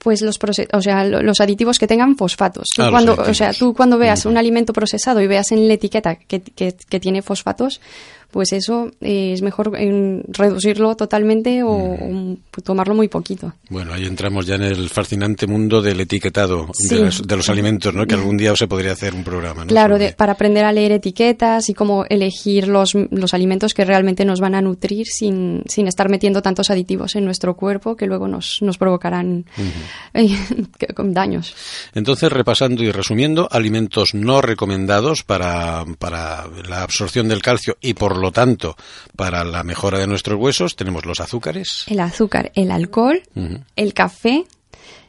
pues 0.00 0.22
los 0.22 0.38
o 0.72 0.80
sea, 0.80 1.04
los 1.04 1.40
aditivos 1.42 1.78
que 1.78 1.86
tengan 1.86 2.16
fosfatos. 2.16 2.68
Ah, 2.78 2.88
cuando, 2.90 3.14
o 3.14 3.34
sea, 3.34 3.52
tú 3.52 3.74
cuando 3.74 3.98
veas 3.98 4.24
un 4.24 4.38
alimento 4.38 4.72
procesado 4.72 5.20
y 5.20 5.26
veas 5.26 5.52
en 5.52 5.68
la 5.68 5.74
etiqueta 5.74 6.14
que, 6.16 6.40
que, 6.40 6.74
que 6.74 7.00
tiene 7.00 7.20
fosfatos, 7.20 7.82
pues 8.30 8.52
eso 8.52 8.90
eh, 9.00 9.32
es 9.32 9.42
mejor 9.42 9.72
reducirlo 9.72 10.96
totalmente 10.96 11.62
o, 11.64 12.36
tomarlo 12.64 12.94
muy 12.94 13.08
poquito. 13.08 13.52
Bueno, 13.68 13.92
ahí 13.92 14.06
entramos 14.06 14.46
ya 14.46 14.56
en 14.56 14.62
el 14.62 14.88
fascinante 14.88 15.46
mundo 15.46 15.80
del 15.82 16.00
etiquetado 16.00 16.68
de, 16.88 17.36
los, 17.36 17.48
alimentos, 17.48 17.94
¿no? 17.94 18.06
Que 18.06 18.14
algún 18.14 18.36
día 18.36 18.54
se 18.56 18.66
podría 18.66 18.92
hacer 18.92 19.14
un 19.14 19.24
programa, 19.24 19.66
Claro, 19.66 19.98
para 20.16 20.32
aprender 20.32 20.64
a 20.64 20.72
leer 20.72 20.92
etiquetas 20.92 21.68
y 21.68 21.74
cómo 21.74 22.04
elegir 22.08 22.68
los, 22.68 22.94
los 22.94 23.34
alimentos 23.34 23.74
que 23.74 23.84
realmente 23.84 24.24
nos 24.24 24.40
van 24.40 24.54
a 24.54 24.60
nutrir 24.60 25.06
sin, 25.06 25.62
sin 25.66 25.88
estar 25.88 26.08
metiendo 26.08 26.42
tantos 26.42 26.70
aditivos 26.70 27.16
en 27.16 27.24
nuestro 27.24 27.56
cuerpo 27.56 27.96
que 27.96 28.06
luego 28.06 28.28
nos, 28.28 28.58
nos 28.62 28.78
provocarán 28.78 29.46
daños. 31.04 31.54
Entonces, 31.94 32.30
repasando 32.30 32.82
y 32.82 32.92
resumiendo, 32.92 33.48
alimentos 33.50 34.14
no 34.14 34.40
recomendados 34.40 35.22
para, 35.22 35.84
para 35.98 36.46
la 36.68 36.82
absorción 36.82 37.28
del 37.28 37.42
calcio 37.42 37.76
y 37.80 37.94
por 37.94 38.19
lo 38.20 38.32
tanto, 38.32 38.76
para 39.16 39.44
la 39.44 39.62
mejora 39.62 39.98
de 39.98 40.06
nuestros 40.06 40.38
huesos 40.38 40.76
tenemos 40.76 41.06
los 41.06 41.20
azúcares. 41.20 41.84
El 41.86 42.00
azúcar, 42.00 42.52
el 42.54 42.70
alcohol, 42.70 43.22
el 43.76 43.94
café, 43.94 44.44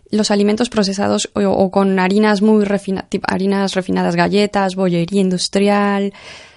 los 0.09 0.31
alimentos 0.31 0.69
procesados 0.69 1.29
o, 1.33 1.71
con 1.71 1.99
harinas 1.99 2.41
muy 2.41 2.65
refinadas, 2.65 3.09
harinas 3.27 3.73
refinadas, 3.75 4.15
galletas, 4.15 4.75
bollería 4.75 5.21
industrial, 5.21 6.13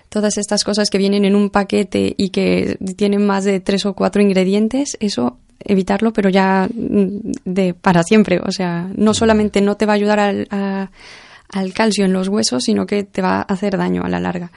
todas 0.09 0.39
estas 0.39 0.65
cosas 0.65 0.91
que 0.91 0.99
vienen 0.99 1.25
en 1.25 1.35
un 1.35 1.51
paquete 1.51 2.15
y 2.17 2.31
que 2.31 2.79
tienen 2.97 3.27
más 3.27 3.45
de 3.45 3.61
tres 3.61 3.87
o 3.87 3.95
cuatro 3.95 4.23
ingredientes, 4.23 4.97
eso 5.01 5.39
evitarlo, 5.61 6.13
pero 6.13 6.29
ya 6.31 6.69
mm, 6.73 7.33
de 7.45 7.75
para 7.75 8.03
siempre. 8.03 8.41
O 8.45 8.53
sea, 8.53 8.89
no 8.95 9.15
solamente 9.15 9.61
no 9.61 9.77
te 9.77 9.87
va 9.87 9.93
a 9.93 9.97
ayudar 9.97 10.21
al, 10.21 10.49
al 10.51 11.73
calcio 11.73 12.05
en 12.05 12.13
los 12.13 12.29
huesos, 12.29 12.65
sino 12.65 12.87
que 12.87 13.05
te 13.05 13.23
va 13.23 13.39
a 13.39 13.43
hacer 13.43 13.77
daño 13.77 14.03
a 14.05 14.09
la 14.09 14.21
larga. 14.21 14.51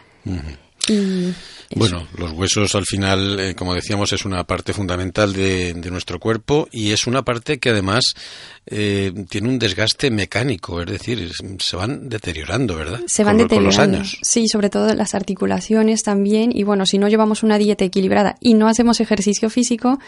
Y 0.89 1.33
bueno, 1.75 2.07
los 2.17 2.31
huesos 2.31 2.75
al 2.75 2.85
final, 2.85 3.39
eh, 3.39 3.55
como 3.55 3.73
decíamos, 3.73 4.13
es 4.13 4.23
una 4.23 4.45
parte 4.45 4.73
fundamental 4.73 5.33
de, 5.33 5.73
nuestro 5.91 6.19
cuerpo 6.19 6.67
y 6.71 6.91
es 6.91 7.07
una 7.07 7.23
parte 7.23 7.59
que 7.59 7.69
además 7.69 8.13
eh, 8.65 9.11
tiene 9.29 9.49
un 9.49 9.59
desgaste 9.59 10.11
mecánico, 10.11 10.81
es 10.81 10.87
decir, 10.87 11.31
se 11.59 11.75
van 11.75 12.09
deteriorando, 12.09 12.75
¿verdad? 12.75 13.01
Se 13.05 13.23
van 13.23 13.37
deteriorando. 13.37 13.77
Con 13.77 13.91
los 13.91 13.97
años. 13.99 14.17
Sí, 14.21 14.47
sobre 14.47 14.69
todo 14.69 14.93
las 14.93 15.15
articulaciones 15.15 16.03
también. 16.03 16.51
Y 16.55 16.63
bueno, 16.63 16.85
si 16.85 16.97
no 16.97 17.07
llevamos 17.07 17.43
una 17.43 17.57
dieta 17.57 17.85
equilibrada 17.85 18.35
y 18.39 18.53
no 18.53 18.67
hacemos 18.67 18.99
ejercicio 18.99 19.49
físico, 19.49 19.99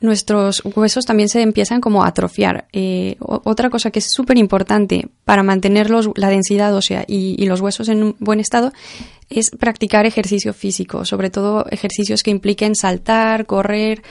nuestros 0.00 0.62
huesos 0.64 1.06
también 1.06 1.28
se 1.28 1.42
empiezan 1.42 1.80
como 1.80 2.04
a 2.04 2.08
atrofiar. 2.08 2.66
Eh, 2.72 3.16
otra 3.20 3.70
cosa 3.70 3.90
que 3.90 4.00
es 4.00 4.10
súper 4.10 4.36
importante 4.36 5.08
para 5.24 5.42
mantener 5.42 5.90
la 5.90 6.28
densidad 6.28 6.74
ósea 6.74 7.04
y 7.06 7.44
los 7.46 7.60
huesos 7.60 7.88
en 7.88 8.02
un 8.02 8.16
buen 8.18 8.40
estado 8.40 8.72
es 9.30 9.50
practicar 9.50 10.06
ejercicio 10.06 10.52
físico, 10.52 11.04
sobre 11.04 11.30
todo 11.30 11.64
ejercicios 11.70 12.22
que 12.22 12.32
impliquen 12.32 12.74
saltar, 12.74 13.46
correr, 13.46 14.02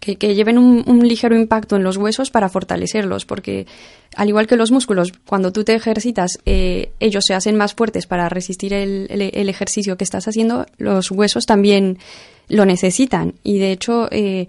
que, 0.00 0.34
lleven 0.34 0.58
un, 0.58 1.06
ligero 1.06 1.36
impacto 1.36 1.76
en 1.76 1.84
los 1.84 1.96
huesos 1.96 2.30
para 2.30 2.48
fortalecerlos, 2.48 3.24
porque 3.24 3.66
al 4.16 4.28
igual 4.28 4.48
que 4.48 4.56
los 4.56 4.72
músculos, 4.72 5.12
cuando 5.26 5.52
tú 5.52 5.62
te 5.62 5.74
ejercitas, 5.74 6.40
eh, 6.44 6.90
ellos 6.98 7.24
se 7.24 7.34
hacen 7.34 7.56
más 7.56 7.74
fuertes 7.74 8.06
para 8.06 8.28
resistir 8.28 8.72
el, 8.72 9.06
ejercicio 9.48 9.96
que 9.96 10.04
estás 10.04 10.26
haciendo, 10.26 10.66
los 10.78 11.10
huesos 11.12 11.46
también 11.46 11.98
lo 12.48 12.64
necesitan. 12.64 13.34
Y 13.44 13.58
de 13.58 13.70
hecho, 13.70 14.08
eh, 14.10 14.48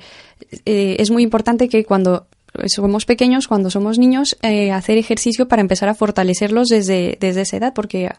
eh, 0.66 0.96
es 0.98 1.12
muy 1.12 1.22
importante 1.22 1.70
que 1.70 1.86
cuando 1.86 2.26
somos 2.68 3.06
pequeños, 3.06 3.48
cuando 3.48 3.70
somos 3.70 3.98
niños, 3.98 4.38
hacer 4.74 4.98
ejercicio 4.98 5.48
para 5.48 5.62
empezar 5.62 5.90
a 5.90 5.96
fortalecerlos 5.96 6.68
desde, 6.68 7.18
desde 7.20 7.42
esa 7.42 7.58
edad, 7.58 7.74
porque 7.74 8.10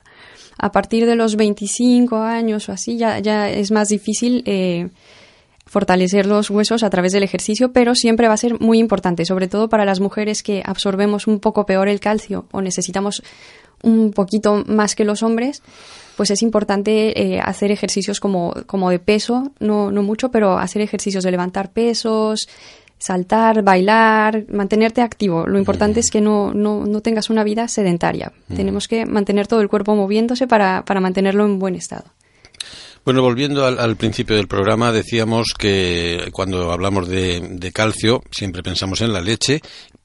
a 0.58 0.72
partir 0.72 1.06
de 1.06 1.16
los 1.16 1.36
25 1.36 2.16
años 2.16 2.68
o 2.68 2.72
así 2.72 2.96
ya, 2.96 3.18
ya 3.18 3.50
es 3.50 3.70
más 3.70 3.88
difícil 3.88 4.42
eh, 4.46 4.88
fortalecer 5.66 6.26
los 6.26 6.50
huesos 6.50 6.82
a 6.82 6.90
través 6.90 7.12
del 7.12 7.22
ejercicio, 7.22 7.72
pero 7.72 7.94
siempre 7.94 8.28
va 8.28 8.34
a 8.34 8.38
ser 8.38 8.60
muy 8.60 8.78
importante, 8.78 9.24
sobre 9.24 9.48
todo 9.48 9.68
para 9.68 9.84
las 9.84 10.00
mujeres 10.00 10.42
que 10.42 10.62
absorbemos 10.64 11.26
un 11.26 11.40
poco 11.40 11.66
peor 11.66 11.88
el 11.88 12.00
calcio 12.00 12.46
o 12.52 12.60
necesitamos 12.60 13.22
un 13.82 14.12
poquito 14.12 14.64
más 14.66 14.94
que 14.94 15.04
los 15.04 15.22
hombres, 15.22 15.62
pues 16.16 16.30
es 16.30 16.42
importante 16.42 17.20
eh, 17.20 17.40
hacer 17.40 17.70
ejercicios 17.70 18.20
como, 18.20 18.54
como 18.66 18.88
de 18.88 18.98
peso, 18.98 19.52
no, 19.58 19.90
no 19.90 20.02
mucho, 20.02 20.30
pero 20.30 20.58
hacer 20.58 20.80
ejercicios 20.80 21.24
de 21.24 21.30
levantar 21.30 21.72
pesos, 21.72 22.48
saltar, 23.04 23.62
bailar, 23.62 24.46
mantenerte 24.50 25.02
activo. 25.02 25.46
Lo 25.46 25.58
importante 25.58 26.00
es 26.00 26.10
que 26.10 26.22
no, 26.22 26.54
no, 26.54 26.86
no 26.86 27.02
tengas 27.02 27.28
una 27.28 27.44
vida 27.44 27.68
sedentaria. 27.68 28.32
Tenemos 28.56 28.88
que 28.88 29.04
mantener 29.04 29.46
todo 29.46 29.60
el 29.60 29.68
cuerpo 29.68 29.94
moviéndose 29.94 30.46
para, 30.46 30.86
para 30.86 31.00
mantenerlo 31.00 31.44
en 31.44 31.58
buen 31.58 31.74
estado. 31.74 32.04
Bueno, 33.04 33.20
volviendo 33.20 33.66
al, 33.66 33.96
principio 33.96 34.34
del 34.34 34.48
programa, 34.48 34.90
decíamos 34.90 35.52
que 35.58 36.30
cuando 36.32 36.72
hablamos 36.72 37.06
de, 37.06 37.40
de, 37.40 37.72
calcio 37.72 38.22
siempre 38.30 38.62
pensamos 38.62 39.02
en 39.02 39.12
la 39.12 39.20
leche 39.20 39.60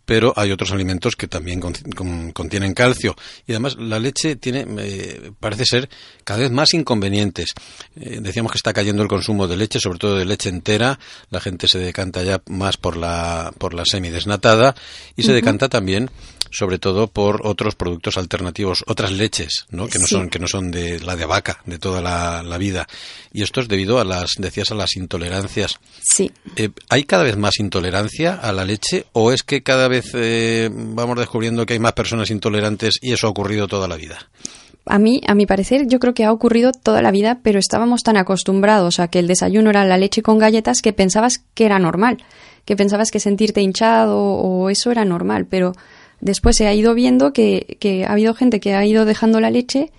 pero 0.10 0.34
hay 0.36 0.52
otros 0.52 0.72
alimentos 0.72 1.16
que 1.16 1.28
también 1.28 1.62
contienen 1.62 2.74
calcio. 2.74 3.16
Y 3.46 3.52
además 3.52 3.76
la 3.78 4.00
leche 4.00 4.38
tiene 4.38 4.66
eh, 4.80 5.32
parece 5.40 5.66
ser 5.68 5.88
cada 6.24 6.40
vez 6.40 6.50
más 6.50 6.74
inconvenientes. 6.74 7.54
Eh, 7.96 8.18
decíamos 8.20 8.52
que 8.52 8.58
está 8.58 8.74
cayendo 8.74 9.04
el 9.04 9.08
consumo 9.08 9.48
de 9.48 9.56
leche 9.56 9.80
sobre 9.80 10.00
todo 10.00 10.18
de 10.18 10.26
leche 10.26 10.50
entera. 10.50 10.98
La 11.30 11.40
gente 11.40 11.68
se 11.68 11.78
decanta 11.78 12.24
ya 12.24 12.42
más 12.48 12.78
por 12.78 12.98
la 12.98 13.54
por 13.60 13.76
la 13.76 13.86
semidesnatada 13.86 14.74
y 15.16 15.22
se 15.22 15.32
decanta 15.32 15.70
también 15.70 16.10
sobre 16.52 16.80
todo 16.80 17.08
por 17.08 17.46
otros 17.46 17.76
productos 17.76 18.18
alternativos, 18.18 18.84
otras 18.88 19.12
leches, 19.12 19.66
¿no? 19.72 19.88
Que 19.88 20.00
no 20.00 20.08
son 20.08 20.30
que 20.30 20.40
no 20.40 20.48
son 20.48 20.72
de 20.72 21.00
la 21.00 21.16
de 21.16 21.26
vaca 21.26 21.62
de 21.66 21.80
toda 21.80 22.02
la, 22.02 22.58
vida. 22.58 22.88
Y 23.32 23.44
esto 23.44 23.62
es 23.62 23.68
debido 23.68 24.00
a 24.00 24.04
las 24.04 24.32
decías 24.38 24.72
a 24.72 24.76
las 24.76 24.96
intolerancias. 24.96 25.80
Sí. 26.02 26.32
Eh, 26.56 26.70
¿Hay 26.90 27.04
cada 27.04 27.24
vez 27.24 27.38
más 27.38 27.60
intolerancia 27.60 28.34
a 28.36 28.52
la 28.52 28.66
leche 28.66 29.06
o 29.14 29.32
es 29.32 29.44
que 29.44 29.64
cada 29.64 29.88
vez 29.88 30.12
eh, 30.14 30.70
vamos 30.72 31.18
descubriendo 31.18 31.66
que 31.66 31.74
hay 31.74 31.80
más 31.80 31.94
personas 31.94 32.30
intolerantes 32.32 33.00
y 33.02 33.14
eso 33.14 33.28
ha 33.28 33.30
ocurrido 33.30 33.68
toda 33.68 33.88
la 33.88 33.96
vida? 33.96 34.30
a 34.90 34.98
mí, 34.98 35.22
a 35.28 35.36
mi 35.36 35.46
parecer, 35.46 35.88
yo 35.88 36.00
creo 36.00 36.14
que 36.14 36.26
ha 36.26 36.32
ocurrido 36.32 36.72
toda 36.72 37.02
la 37.02 37.12
vida, 37.12 37.40
pero 37.44 37.60
estábamos 37.60 38.02
tan 38.02 38.18
acostumbrados 38.18 39.00
a 39.00 39.08
que 39.08 39.20
el 39.20 39.28
desayuno 39.28 39.70
era 39.70 39.86
la 39.86 39.98
leche 39.98 40.24
con 40.24 40.40
galletas 40.40 40.82
que 40.82 40.94
pensabas 40.94 41.44
que 41.54 41.66
era 41.66 41.78
normal, 41.78 42.18
que 42.66 42.76
pensabas 42.76 43.12
que 43.12 43.20
sentirte 43.20 43.62
hinchado 43.62 44.18
o 44.20 44.70
eso 44.70 44.92
era 44.92 45.06
normal, 45.06 45.46
pero 45.46 45.74
Después 46.22 46.58
se 46.58 46.68
ha 46.68 46.74
ido 46.74 46.94
viendo 46.94 47.34
que, 47.34 47.78
que 47.80 48.06
ha 48.06 48.12
habido 48.12 48.34
gente 48.34 48.60
que 48.60 48.74
ha 48.74 48.86
ido 48.86 49.06
dejando 49.06 49.40
la 49.40 49.50
leche 49.50 49.92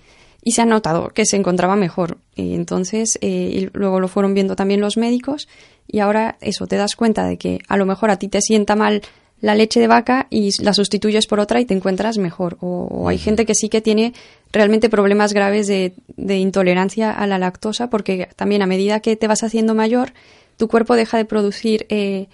y 0.43 0.51
se 0.51 0.61
ha 0.61 0.65
notado 0.65 1.09
que 1.09 1.25
se 1.25 1.37
encontraba 1.37 1.75
mejor. 1.75 2.17
Y 2.35 2.53
entonces, 2.55 3.17
eh, 3.21 3.27
y 3.27 3.69
luego 3.73 3.99
lo 3.99 4.07
fueron 4.07 4.33
viendo 4.33 4.55
también 4.55 4.81
los 4.81 4.97
médicos 4.97 5.47
y 5.87 5.99
ahora 5.99 6.37
eso, 6.41 6.67
te 6.67 6.77
das 6.77 6.95
cuenta 6.95 7.25
de 7.25 7.37
que 7.37 7.59
a 7.67 7.77
lo 7.77 7.85
mejor 7.85 8.11
a 8.11 8.17
ti 8.17 8.27
te 8.27 8.41
sienta 8.41 8.75
mal 8.75 9.01
la 9.39 9.55
leche 9.55 9.79
de 9.79 9.87
vaca 9.87 10.27
y 10.29 10.51
la 10.61 10.73
sustituyes 10.73 11.25
por 11.25 11.39
otra 11.39 11.59
y 11.59 11.65
te 11.65 11.73
encuentras 11.73 12.17
mejor. 12.17 12.57
O, 12.61 13.09
hay 13.09 13.17
gente 13.17 13.45
que 13.45 13.55
sí 13.55 13.69
que 13.69 13.81
tiene 13.81 14.13
realmente 14.51 14.89
problemas 14.89 15.33
graves 15.33 15.67
de, 15.67 15.93
de, 16.15 16.37
intolerancia 16.37 17.11
a 17.11 17.25
la 17.25 17.39
lactosa 17.39 17.89
porque 17.89 18.29
también 18.35 18.61
a 18.61 18.67
medida 18.67 18.99
que 18.99 19.15
te 19.15 19.27
vas 19.27 19.43
haciendo 19.43 19.73
mayor, 19.73 20.13
tu 20.57 20.67
cuerpo 20.67 20.95
deja 20.95 21.17
de 21.17 21.25
producir 21.25 21.87
eh, 21.89 22.27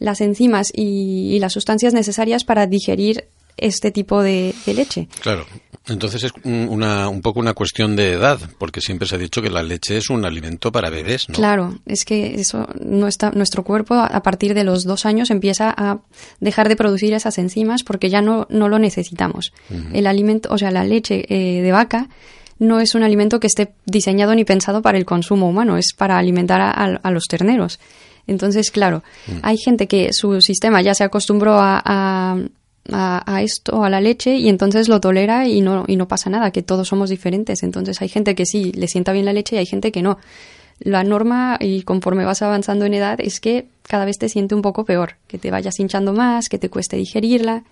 las 0.00 0.20
enzimas 0.20 0.72
y, 0.74 1.38
las 1.38 1.52
sustancias 1.52 1.94
necesarias 1.94 2.42
para 2.42 2.66
digerir 2.66 3.26
este 3.56 3.92
tipo 3.92 4.22
de, 4.22 4.52
leche. 4.66 5.06
Claro. 5.20 5.46
Entonces 5.86 6.24
es 6.24 6.32
una, 6.44 7.08
un 7.08 7.20
poco 7.20 7.40
una 7.40 7.54
cuestión 7.54 7.96
de 7.96 8.12
edad, 8.12 8.38
porque 8.58 8.80
siempre 8.80 9.08
se 9.08 9.14
ha 9.14 9.18
dicho 9.18 9.40
que 9.40 9.50
la 9.50 9.62
leche 9.62 9.96
es 9.96 10.10
un 10.10 10.24
alimento 10.24 10.70
para 10.70 10.90
bebés, 10.90 11.28
¿no? 11.28 11.34
Claro, 11.34 11.78
es 11.86 12.04
que 12.04 12.34
eso 12.34 12.68
no 12.80 13.08
está, 13.08 13.30
nuestro 13.30 13.64
cuerpo 13.64 13.94
a 13.94 14.22
partir 14.22 14.54
de 14.54 14.62
los 14.62 14.84
dos 14.84 15.06
años 15.06 15.30
empieza 15.30 15.74
a 15.76 16.00
dejar 16.38 16.68
de 16.68 16.76
producir 16.76 17.12
esas 17.14 17.38
enzimas 17.38 17.82
porque 17.82 18.10
ya 18.10 18.20
no, 18.20 18.46
no 18.50 18.68
lo 18.68 18.78
necesitamos. 18.78 19.52
El 19.92 20.06
alimento, 20.06 20.50
o 20.52 20.58
sea, 20.58 20.70
la 20.70 20.84
leche 20.84 21.24
eh, 21.28 21.62
de 21.62 21.72
vaca 21.72 22.08
no 22.60 22.78
es 22.78 22.94
un 22.94 23.02
alimento 23.02 23.40
que 23.40 23.48
esté 23.48 23.72
diseñado 23.86 24.34
ni 24.34 24.44
pensado 24.44 24.82
para 24.82 24.98
el 24.98 25.06
consumo 25.06 25.48
humano, 25.48 25.76
es 25.78 25.94
para 25.94 26.18
alimentar 26.18 26.60
a, 26.60 27.10
los 27.10 27.24
terneros. 27.24 27.80
Entonces, 28.26 28.70
claro, 28.70 29.02
mm. 29.26 29.38
hay 29.42 29.58
gente 29.58 29.86
que 29.86 30.12
su 30.12 30.40
sistema 30.40 30.82
ya 30.82 30.94
se 30.94 31.04
acostumbró 31.04 31.54
a, 31.58 31.82
a, 32.92 33.42
esto, 33.42 33.84
a 33.84 33.90
la 33.90 34.00
leche, 34.00 34.36
y 34.36 34.48
entonces 34.48 34.88
lo 34.88 35.00
tolera 35.00 35.46
y 35.46 35.60
no, 35.60 35.84
y 35.86 35.96
no 35.96 36.08
pasa 36.08 36.30
nada, 36.30 36.50
que 36.50 36.62
todos 36.62 36.88
somos 36.88 37.10
diferentes. 37.10 37.62
Entonces 37.62 38.00
hay 38.02 38.08
gente 38.08 38.34
que 38.34 38.46
sí 38.46 38.72
le 38.72 38.88
sienta 38.88 39.12
bien 39.12 39.26
la 39.26 39.32
leche 39.32 39.56
y 39.56 39.58
hay 39.58 39.66
gente 39.66 39.92
que 39.92 40.02
no 40.02 40.18
la 40.80 41.04
norma 41.04 41.58
y 41.60 41.82
conforme 41.82 42.24
vas 42.24 42.42
avanzando 42.42 42.86
en 42.86 42.94
edad 42.94 43.20
es 43.20 43.38
que 43.38 43.68
cada 43.90 44.04
vez 44.04 44.18
te 44.18 44.28
siente 44.28 44.54
un 44.54 44.62
poco 44.62 44.84
peor, 44.84 45.16
que 45.26 45.36
te 45.36 45.50
vayas 45.50 45.80
hinchando 45.80 46.12
más, 46.12 46.48
que 46.48 46.58
te 46.58 46.70
cueste 46.70 46.96
digerirla. 46.96 47.64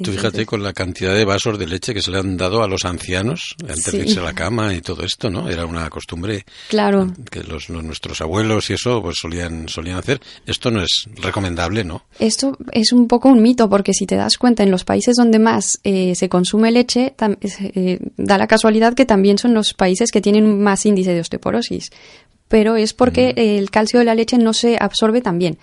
Tú 0.00 0.12
fíjate 0.12 0.46
con 0.46 0.62
la 0.62 0.72
cantidad 0.72 1.12
de 1.12 1.24
vasos 1.24 1.58
de 1.58 1.66
leche 1.66 1.92
que 1.92 2.00
se 2.00 2.12
le 2.12 2.18
han 2.18 2.36
dado 2.36 2.62
a 2.62 2.68
los 2.68 2.84
ancianos 2.84 3.56
antes 3.62 3.90
de 3.90 3.98
irse 3.98 4.20
a 4.20 4.22
la 4.22 4.34
cama 4.34 4.72
y 4.72 4.80
todo 4.80 5.02
esto, 5.02 5.28
¿no? 5.30 5.50
Era 5.50 5.66
una 5.66 5.90
costumbre 5.90 6.46
claro. 6.68 7.12
que 7.28 7.42
los, 7.42 7.70
nuestros 7.70 8.20
abuelos 8.20 8.70
y 8.70 8.74
eso 8.74 9.02
pues 9.02 9.16
solían, 9.20 9.68
solían 9.68 9.98
hacer. 9.98 10.20
Esto 10.46 10.70
no 10.70 10.80
es 10.80 11.08
recomendable, 11.16 11.82
¿no? 11.82 12.04
Esto 12.20 12.56
es 12.70 12.92
un 12.92 13.08
poco 13.08 13.28
un 13.28 13.42
mito 13.42 13.68
porque 13.68 13.92
si 13.92 14.06
te 14.06 14.14
das 14.14 14.38
cuenta 14.38 14.62
en 14.62 14.70
los 14.70 14.84
países 14.84 15.16
donde 15.16 15.40
más 15.40 15.80
eh, 15.82 16.14
se 16.14 16.28
consume 16.28 16.70
leche, 16.70 17.16
eh, 17.40 17.98
da 18.16 18.38
la 18.38 18.46
casualidad 18.46 18.94
que 18.94 19.06
también 19.06 19.38
son 19.38 19.54
los 19.54 19.74
países 19.74 20.12
que 20.12 20.20
tienen 20.20 20.62
más 20.62 20.86
índice 20.86 21.14
de 21.14 21.20
osteoporosis 21.20 21.90
pero 22.48 22.76
es 22.76 22.94
porque 22.94 23.34
el 23.36 23.70
calcio 23.70 23.98
de 23.98 24.04
la 24.04 24.14
leche 24.14 24.38
no 24.38 24.52
se 24.52 24.76
absorbe 24.80 25.20
tan 25.20 25.38
bien, 25.38 25.58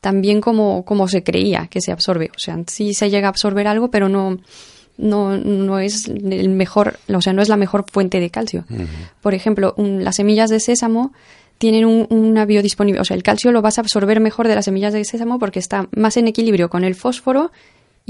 tan 0.00 0.20
bien 0.20 0.40
como, 0.40 0.84
como 0.84 1.08
se 1.08 1.22
creía 1.22 1.66
que 1.68 1.80
se 1.80 1.92
absorbe. 1.92 2.30
O 2.34 2.38
sea, 2.38 2.58
sí 2.66 2.94
se 2.94 3.10
llega 3.10 3.28
a 3.28 3.30
absorber 3.30 3.66
algo, 3.66 3.90
pero 3.90 4.08
no, 4.08 4.38
no, 4.96 5.36
no 5.36 5.78
es 5.78 6.08
el 6.08 6.48
mejor, 6.48 6.98
o 7.12 7.20
sea, 7.20 7.32
no 7.32 7.42
es 7.42 7.48
la 7.48 7.56
mejor 7.56 7.84
fuente 7.90 8.20
de 8.20 8.30
calcio. 8.30 8.64
Por 9.20 9.34
ejemplo, 9.34 9.74
las 9.76 10.16
semillas 10.16 10.50
de 10.50 10.60
sésamo 10.60 11.12
tienen 11.58 11.84
una 11.86 12.44
biodisponibilidad, 12.44 13.02
o 13.02 13.04
sea, 13.04 13.16
el 13.16 13.24
calcio 13.24 13.50
lo 13.50 13.62
vas 13.62 13.78
a 13.78 13.80
absorber 13.80 14.20
mejor 14.20 14.46
de 14.46 14.54
las 14.54 14.66
semillas 14.66 14.92
de 14.92 15.04
sésamo 15.04 15.38
porque 15.38 15.58
está 15.58 15.88
más 15.90 16.16
en 16.16 16.28
equilibrio 16.28 16.70
con 16.70 16.84
el 16.84 16.94
fósforo 16.94 17.50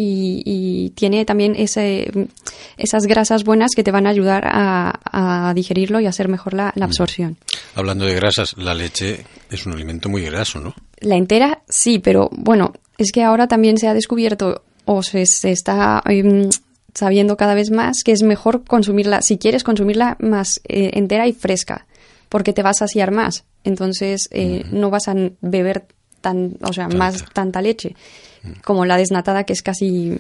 y, 0.01 0.93
tiene 0.95 1.25
también 1.25 1.55
ese, 1.57 2.11
esas 2.77 3.05
grasas 3.05 3.45
buenas 3.45 3.73
que 3.75 3.83
te 3.83 3.91
van 3.91 4.07
a 4.07 4.11
ayudar 4.11 4.45
a, 4.47 5.53
digerirlo 5.55 6.01
y 6.01 6.07
a 6.07 6.11
hacer 6.11 6.29
mejor 6.29 6.55
la, 6.55 6.73
absorción. 6.81 7.37
Hablando 7.75 8.05
de 8.05 8.15
grasas, 8.15 8.57
la 8.57 8.75
leche 8.75 9.25
es 9.51 9.67
un 9.67 9.73
alimento 9.73 10.09
muy 10.09 10.23
graso, 10.23 10.61
¿no? 10.61 10.75
La 11.01 11.17
entera 11.17 11.63
sí, 11.69 11.99
pero 11.99 12.29
bueno, 12.33 12.73
es 12.97 13.13
que 13.13 13.23
ahora 13.23 13.49
también 13.49 13.79
se 13.79 13.89
ha 13.89 13.95
descubierto 13.95 14.63
o 14.85 15.03
se, 15.03 15.23
está 15.23 16.03
em, 16.07 16.49
sabiendo 16.95 17.37
cada 17.37 17.55
vez 17.55 17.71
más 17.71 18.03
que 18.05 18.13
es 18.13 18.23
mejor 18.23 18.65
consumirla, 18.65 19.23
si 19.23 19.39
quieres 19.39 19.65
consumirla 19.65 20.17
más 20.21 20.61
eh, 20.69 20.91
entera 20.95 21.27
y 21.27 21.33
fresca, 21.33 21.87
porque 22.29 22.53
te 22.53 22.63
vas 22.63 22.77
a 22.77 22.87
saciar 22.87 23.11
más. 23.11 23.45
Entonces 23.65 24.29
eh, 24.31 24.65
no 24.71 24.91
vas 24.91 25.09
a 25.09 25.15
beber 25.41 25.87
tan, 26.21 26.57
o 26.63 26.73
sea, 26.73 26.89
más 26.89 27.25
tanta 27.33 27.61
leche 27.63 27.95
como 28.65 28.85
la 28.85 28.97
desnatada 28.97 29.45
que 29.45 29.53
es 29.53 29.63
casi 29.63 30.19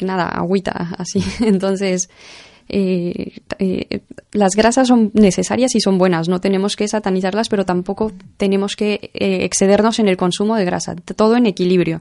nada, 0.00 0.26
agüita, 0.26 0.94
así. 0.98 1.22
Entonces, 1.40 2.08
eh, 2.72 3.32
eh, 3.58 4.00
las 4.30 4.54
grasas 4.54 4.86
son 4.86 5.10
necesarias 5.12 5.74
y 5.74 5.80
son 5.80 5.98
buenas, 5.98 6.28
no 6.28 6.40
tenemos 6.40 6.76
que 6.76 6.86
satanizarlas, 6.86 7.48
pero 7.48 7.64
tampoco 7.64 8.12
tenemos 8.36 8.76
que 8.76 9.10
eh, 9.12 9.44
excedernos 9.44 9.98
en 9.98 10.08
el 10.08 10.16
consumo 10.16 10.54
de 10.54 10.64
grasa, 10.64 10.94
todo 10.94 11.36
en 11.36 11.46
equilibrio. 11.46 12.00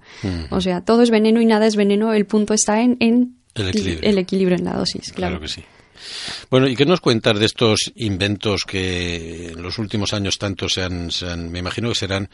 O 0.52 0.62
sea, 0.62 0.82
todo 0.82 1.02
es 1.02 1.10
veneno 1.10 1.42
y 1.42 1.46
nada 1.46 1.66
es 1.66 1.76
veneno, 1.76 2.14
el 2.14 2.26
punto 2.26 2.54
está 2.54 2.82
en, 2.82 2.98
en 3.00 3.36
el, 3.56 4.18
equilibrio. 4.20 4.58
en 4.58 4.66
la 4.66 4.74
dosis, 4.74 5.12
claro. 5.12 5.38
claro 5.38 5.42
que 5.42 5.48
sí. 5.48 5.64
Bueno, 6.50 6.68
¿y 6.68 6.76
qué 6.76 6.86
nos 6.86 7.02
cuentas 7.02 7.40
de 7.40 7.46
estos 7.46 7.92
inventos 7.96 8.64
que 8.66 9.50
en 9.50 9.62
los 9.62 9.78
últimos 9.78 10.14
años 10.14 10.38
tanto 10.38 10.68
se 10.70 10.84
han, 10.84 11.10
me 11.52 11.60
imagino 11.60 11.90
que 11.90 11.96
serán 11.96 12.30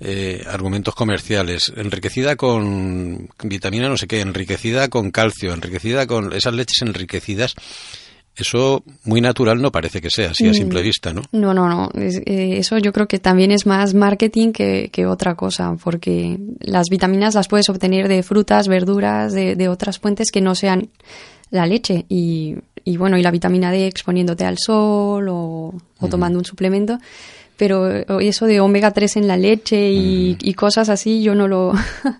eh, 0.00 0.44
argumentos 0.46 0.94
comerciales, 0.94 1.72
enriquecida 1.76 2.36
con 2.36 3.28
vitamina 3.42 3.88
no 3.88 3.96
sé 3.96 4.06
qué, 4.06 4.20
enriquecida 4.20 4.88
con 4.88 5.10
calcio, 5.10 5.52
enriquecida 5.52 6.06
con 6.06 6.32
esas 6.32 6.54
leches 6.54 6.82
enriquecidas? 6.82 7.54
Eso 8.38 8.84
muy 9.04 9.20
natural 9.20 9.60
no 9.60 9.72
parece 9.72 10.00
que 10.00 10.10
sea, 10.10 10.30
así 10.30 10.46
a 10.46 10.52
mm. 10.52 10.54
simple 10.54 10.82
vista, 10.82 11.12
¿no? 11.12 11.22
No, 11.32 11.52
no, 11.52 11.68
no. 11.68 11.90
Eh, 11.96 12.58
eso 12.58 12.78
yo 12.78 12.92
creo 12.92 13.08
que 13.08 13.18
también 13.18 13.50
es 13.50 13.66
más 13.66 13.94
marketing 13.94 14.52
que, 14.52 15.06
otra 15.06 15.34
cosa, 15.34 15.76
porque 15.82 16.38
las 16.60 16.86
vitaminas 16.88 17.34
las 17.34 17.48
puedes 17.48 17.68
obtener 17.68 18.06
de 18.06 18.22
frutas, 18.22 18.68
verduras, 18.68 19.32
de, 19.32 19.56
de 19.56 19.68
otras 19.68 19.98
fuentes 19.98 20.30
que 20.30 20.40
no 20.40 20.54
sean 20.54 20.88
la 21.50 21.66
leche 21.66 22.04
y, 22.08 22.56
y, 22.88 22.96
bueno, 22.96 23.18
y 23.18 23.22
la 23.22 23.30
vitamina 23.30 23.70
D 23.70 23.86
exponiéndote 23.86 24.44
al 24.44 24.58
sol 24.58 25.26
o, 25.28 25.74
tomando 26.10 26.38
un 26.38 26.44
suplemento. 26.44 26.98
Pero 27.56 27.88
eso 28.20 28.46
de 28.46 28.60
omega 28.60 28.92
3 28.92 29.16
en 29.16 29.26
la 29.26 29.36
leche 29.36 29.90
y, 29.90 30.54
cosas 30.54 30.88
así, 30.88 31.22
yo 31.22 31.34
no 31.34 31.48
lo, 31.48 31.72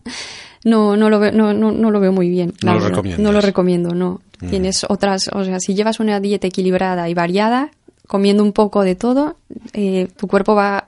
no, 0.65 0.97
no, 0.97 1.11
lo 1.11 1.21
veo, 1.21 1.33
no, 1.33 1.53
no, 1.55 1.91
lo 1.91 2.01
veo 2.01 2.13
muy 2.13 2.29
bien. 2.29 2.55
No 2.63 2.75
lo 2.75 2.89
recomiendo. 2.89 3.23
No 3.23 3.33
lo 3.33 3.41
recomiendo, 3.41 3.95
no. 3.95 4.21
Tienes 4.51 4.85
otras, 4.89 5.31
o 5.33 5.45
sea, 5.45 5.59
si 5.59 5.75
llevas 5.75 6.01
una 6.01 6.21
dieta 6.21 6.47
equilibrada 6.47 7.09
y 7.09 7.15
variada, 7.15 7.71
comiendo 8.07 8.43
un 8.43 8.53
poco 8.53 8.83
de 8.83 8.95
todo, 8.95 9.37
eh, 9.73 10.09
tu 10.17 10.29
cuerpo 10.29 10.55
va 10.55 10.87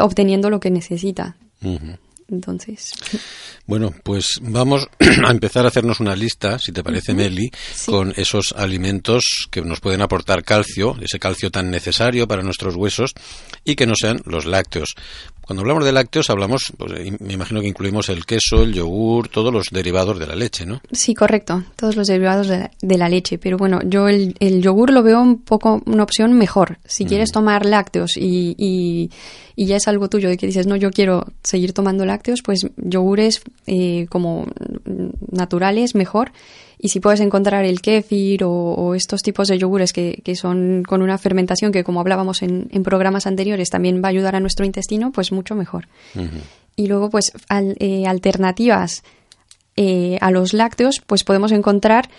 obteniendo 0.00 0.50
lo 0.50 0.60
que 0.60 0.70
necesita. 0.70 1.36
Entonces. 2.34 2.92
Bueno, 3.66 3.94
pues 4.02 4.40
vamos 4.42 4.88
a 5.26 5.30
empezar 5.30 5.64
a 5.64 5.68
hacernos 5.68 6.00
una 6.00 6.14
lista, 6.14 6.58
si 6.58 6.72
te 6.72 6.82
parece, 6.82 7.14
Meli, 7.14 7.50
con 7.86 8.12
esos 8.16 8.52
alimentos 8.52 9.48
que 9.50 9.62
nos 9.62 9.80
pueden 9.80 10.02
aportar 10.02 10.44
calcio, 10.44 10.96
ese 11.00 11.18
calcio 11.18 11.50
tan 11.50 11.70
necesario 11.70 12.28
para 12.28 12.42
nuestros 12.42 12.76
huesos, 12.76 13.14
y 13.64 13.76
que 13.76 13.86
no 13.86 13.94
sean 13.96 14.20
los 14.26 14.44
lácteos. 14.44 14.94
Cuando 15.46 15.60
hablamos 15.60 15.84
de 15.84 15.92
lácteos, 15.92 16.30
hablamos, 16.30 16.72
pues, 16.78 16.92
me 17.20 17.34
imagino 17.34 17.60
que 17.60 17.68
incluimos 17.68 18.08
el 18.08 18.24
queso, 18.24 18.62
el 18.62 18.72
yogur, 18.72 19.28
todos 19.28 19.52
los 19.52 19.66
derivados 19.70 20.18
de 20.18 20.26
la 20.26 20.34
leche, 20.34 20.64
¿no? 20.64 20.80
Sí, 20.90 21.12
correcto, 21.14 21.64
todos 21.76 21.96
los 21.96 22.06
derivados 22.06 22.48
de 22.48 22.96
la, 22.96 23.08
leche. 23.10 23.36
Pero 23.36 23.58
bueno, 23.58 23.80
yo 23.84 24.08
el, 24.08 24.62
yogur 24.62 24.90
lo 24.90 25.02
veo 25.02 25.20
un 25.20 25.42
poco 25.42 25.82
una 25.84 26.02
opción 26.02 26.32
mejor. 26.32 26.78
Si 26.86 27.04
quieres 27.04 27.30
tomar 27.30 27.66
lácteos 27.66 28.16
y, 28.16 28.54
y, 28.56 29.10
ya 29.66 29.76
es 29.76 29.86
algo 29.86 30.08
tuyo 30.08 30.28
de 30.28 30.36
que 30.36 30.46
dices, 30.46 30.66
no, 30.66 30.76
yo 30.76 30.90
quiero 30.90 31.26
seguir 31.42 31.72
tomando 31.72 32.04
lácteos, 32.04 32.42
pues 32.42 32.66
yogures 32.76 33.42
eh, 33.66 34.06
como 34.08 34.46
naturales 35.30 35.94
mejor. 35.94 36.32
Y 36.78 36.88
si 36.88 37.00
puedes 37.00 37.20
encontrar 37.20 37.64
el 37.64 37.80
kéfir 37.80 38.42
o, 38.44 38.94
estos 38.94 39.22
tipos 39.22 39.48
de 39.48 39.56
yogures 39.58 39.92
que, 39.92 40.20
son 40.34 40.82
con 40.86 41.02
una 41.02 41.16
fermentación 41.18 41.72
que, 41.72 41.84
como 41.84 42.00
hablábamos 42.00 42.42
en, 42.42 42.68
programas 42.82 43.26
anteriores, 43.26 43.70
también 43.70 44.02
va 44.02 44.08
a 44.08 44.10
ayudar 44.10 44.36
a 44.36 44.40
nuestro 44.40 44.66
intestino, 44.66 45.12
pues 45.12 45.32
mucho 45.32 45.54
mejor. 45.54 45.88
Y 46.76 46.88
luego, 46.88 47.08
pues, 47.08 47.32
eh, 47.50 48.06
alternativas 48.06 49.04
eh, 49.76 50.18
a 50.20 50.30
los 50.30 50.52
lácteos, 50.52 51.00
pues 51.06 51.22
podemos 51.22 51.52
encontrar 51.52 52.10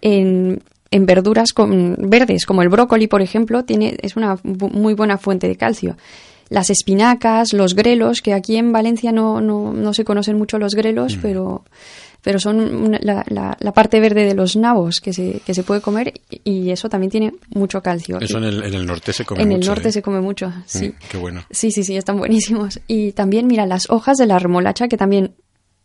en, 0.00 0.62
en 0.92 1.06
verduras 1.06 1.52
con, 1.52 1.96
verdes, 1.98 2.46
como 2.46 2.62
el 2.62 2.68
brócoli, 2.68 3.08
por 3.08 3.22
ejemplo, 3.22 3.64
tiene, 3.64 3.96
es 4.00 4.16
una 4.16 4.38
muy 4.44 4.94
buena 4.94 5.18
fuente 5.18 5.48
de 5.48 5.56
calcio 5.56 5.96
las 6.48 6.70
espinacas, 6.70 7.52
los 7.52 7.74
grelos, 7.74 8.22
que 8.22 8.32
aquí 8.34 8.56
en 8.56 8.72
Valencia 8.72 9.12
no, 9.12 9.40
no, 9.40 9.72
no 9.72 9.94
se 9.94 10.04
conocen 10.04 10.36
mucho 10.36 10.58
los 10.58 10.74
grelos, 10.74 11.18
pero 11.20 11.64
pero 12.26 12.40
son 12.40 12.98
la, 13.02 13.24
la, 13.28 13.72
parte 13.72 14.00
verde 14.00 14.24
de 14.24 14.34
los 14.34 14.56
nabos 14.56 15.00
que 15.00 15.12
se, 15.12 15.40
que 15.46 15.54
se 15.54 15.62
puede 15.62 15.80
comer 15.80 16.12
y 16.42 16.70
eso 16.70 16.88
también 16.88 17.08
tiene 17.08 17.32
mucho 17.50 17.80
calcio. 17.82 18.18
Eso 18.20 18.38
en 18.38 18.44
el, 18.44 18.64
en 18.64 18.74
el 18.74 18.84
norte 18.84 19.12
se 19.12 19.24
come 19.24 19.44
mucho. 19.44 19.48
En 19.48 19.62
el 19.62 19.64
norte 19.64 19.88
¿eh? 19.90 19.92
se 19.92 20.02
come 20.02 20.20
mucho, 20.20 20.48
mm, 20.48 20.62
sí. 20.66 20.92
qué 21.08 21.18
bueno. 21.18 21.44
Sí, 21.52 21.70
sí, 21.70 21.84
sí, 21.84 21.96
están 21.96 22.18
buenísimos. 22.18 22.80
Y 22.88 23.12
también, 23.12 23.46
mira, 23.46 23.64
las 23.64 23.88
hojas 23.90 24.16
de 24.16 24.26
la 24.26 24.40
remolacha 24.40 24.88
que 24.88 24.96
también 24.96 25.36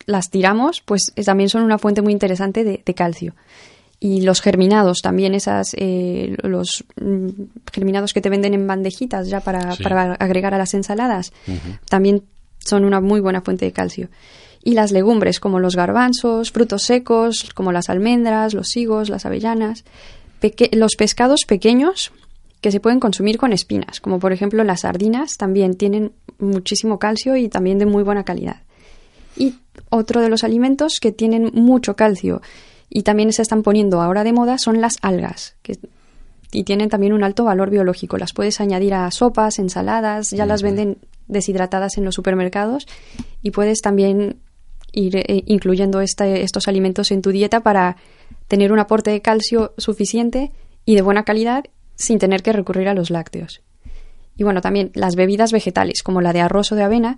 las 0.07 0.31
tiramos, 0.31 0.81
pues 0.81 1.13
también 1.23 1.47
son 1.47 1.61
una 1.61 1.77
fuente 1.77 2.01
muy 2.01 2.11
interesante 2.11 2.63
de, 2.63 2.93
calcio. 2.95 3.35
Y 4.03 4.21
los 4.21 4.41
germinados, 4.41 4.97
también 5.03 5.35
esas, 5.35 5.75
eh, 5.77 6.35
los 6.41 6.83
mm, 6.99 7.27
germinados 7.71 8.13
que 8.13 8.21
te 8.21 8.31
venden 8.31 8.55
en 8.55 8.65
bandejitas 8.65 9.29
ya 9.29 9.41
para, 9.41 9.75
para 9.75 10.15
agregar 10.15 10.55
a 10.55 10.57
las 10.57 10.73
ensaladas, 10.73 11.31
también 11.87 12.23
son 12.57 12.83
una 12.83 12.99
muy 12.99 13.19
buena 13.19 13.41
fuente 13.41 13.65
de 13.65 13.71
calcio. 13.71 14.09
Y 14.63 14.73
las 14.73 14.91
legumbres 14.91 15.39
como 15.39 15.59
los 15.59 15.75
garbanzos, 15.75 16.51
frutos 16.51 16.81
secos 16.81 17.51
como 17.53 17.71
las 17.71 17.89
almendras, 17.89 18.55
los 18.55 18.75
higos, 18.75 19.09
las 19.09 19.27
avellanas, 19.27 19.85
los 20.71 20.95
pescados 20.95 21.41
pequeños 21.47 22.11
que 22.59 22.71
se 22.71 22.79
pueden 22.79 22.99
consumir 22.99 23.37
con 23.37 23.53
espinas, 23.53 24.01
como 24.01 24.19
por 24.19 24.33
ejemplo 24.33 24.63
las 24.63 24.81
sardinas, 24.81 25.37
también 25.37 25.75
tienen 25.75 26.11
muchísimo 26.39 26.97
calcio 26.97 27.35
y 27.35 27.49
también 27.49 27.77
de 27.77 27.85
muy 27.85 28.01
buena 28.01 28.23
calidad. 28.23 28.61
Y 29.37 29.55
otro 29.89 30.21
de 30.21 30.29
los 30.29 30.43
alimentos 30.43 30.99
que 30.99 31.11
tienen 31.11 31.51
mucho 31.53 31.95
calcio 31.95 32.41
y 32.93 33.03
también 33.03 33.31
se 33.31 33.41
están 33.41 33.63
poniendo 33.63 34.01
ahora 34.01 34.23
de 34.23 34.33
moda 34.33 34.57
son 34.57 34.81
las 34.81 34.97
algas, 35.01 35.55
que 35.63 35.79
y 36.51 36.65
tienen 36.65 36.89
también 36.89 37.13
un 37.13 37.23
alto 37.23 37.45
valor 37.45 37.69
biológico. 37.69 38.17
Las 38.17 38.33
puedes 38.33 38.59
añadir 38.59 38.93
a 38.93 39.09
sopas, 39.09 39.57
ensaladas, 39.57 40.31
ya 40.31 40.45
las 40.45 40.61
venden 40.61 40.97
deshidratadas 41.29 41.97
en 41.97 42.03
los 42.03 42.15
supermercados 42.15 42.87
y 43.41 43.51
puedes 43.51 43.79
también 43.79 44.41
ir 44.91 45.15
eh, 45.15 45.43
incluyendo 45.45 46.01
este, 46.01 46.43
estos 46.43 46.67
alimentos 46.67 47.11
en 47.11 47.21
tu 47.21 47.31
dieta 47.31 47.61
para 47.61 47.95
tener 48.49 48.73
un 48.73 48.79
aporte 48.79 49.11
de 49.11 49.21
calcio 49.21 49.73
suficiente 49.77 50.51
y 50.83 50.95
de 50.95 51.01
buena 51.01 51.23
calidad 51.23 51.63
sin 51.95 52.19
tener 52.19 52.43
que 52.43 52.51
recurrir 52.51 52.89
a 52.89 52.93
los 52.93 53.09
lácteos. 53.09 53.61
Y 54.35 54.43
bueno, 54.43 54.59
también 54.59 54.91
las 54.93 55.15
bebidas 55.15 55.53
vegetales, 55.53 56.03
como 56.03 56.19
la 56.19 56.33
de 56.33 56.41
arroz 56.41 56.73
o 56.73 56.75
de 56.75 56.83
avena, 56.83 57.17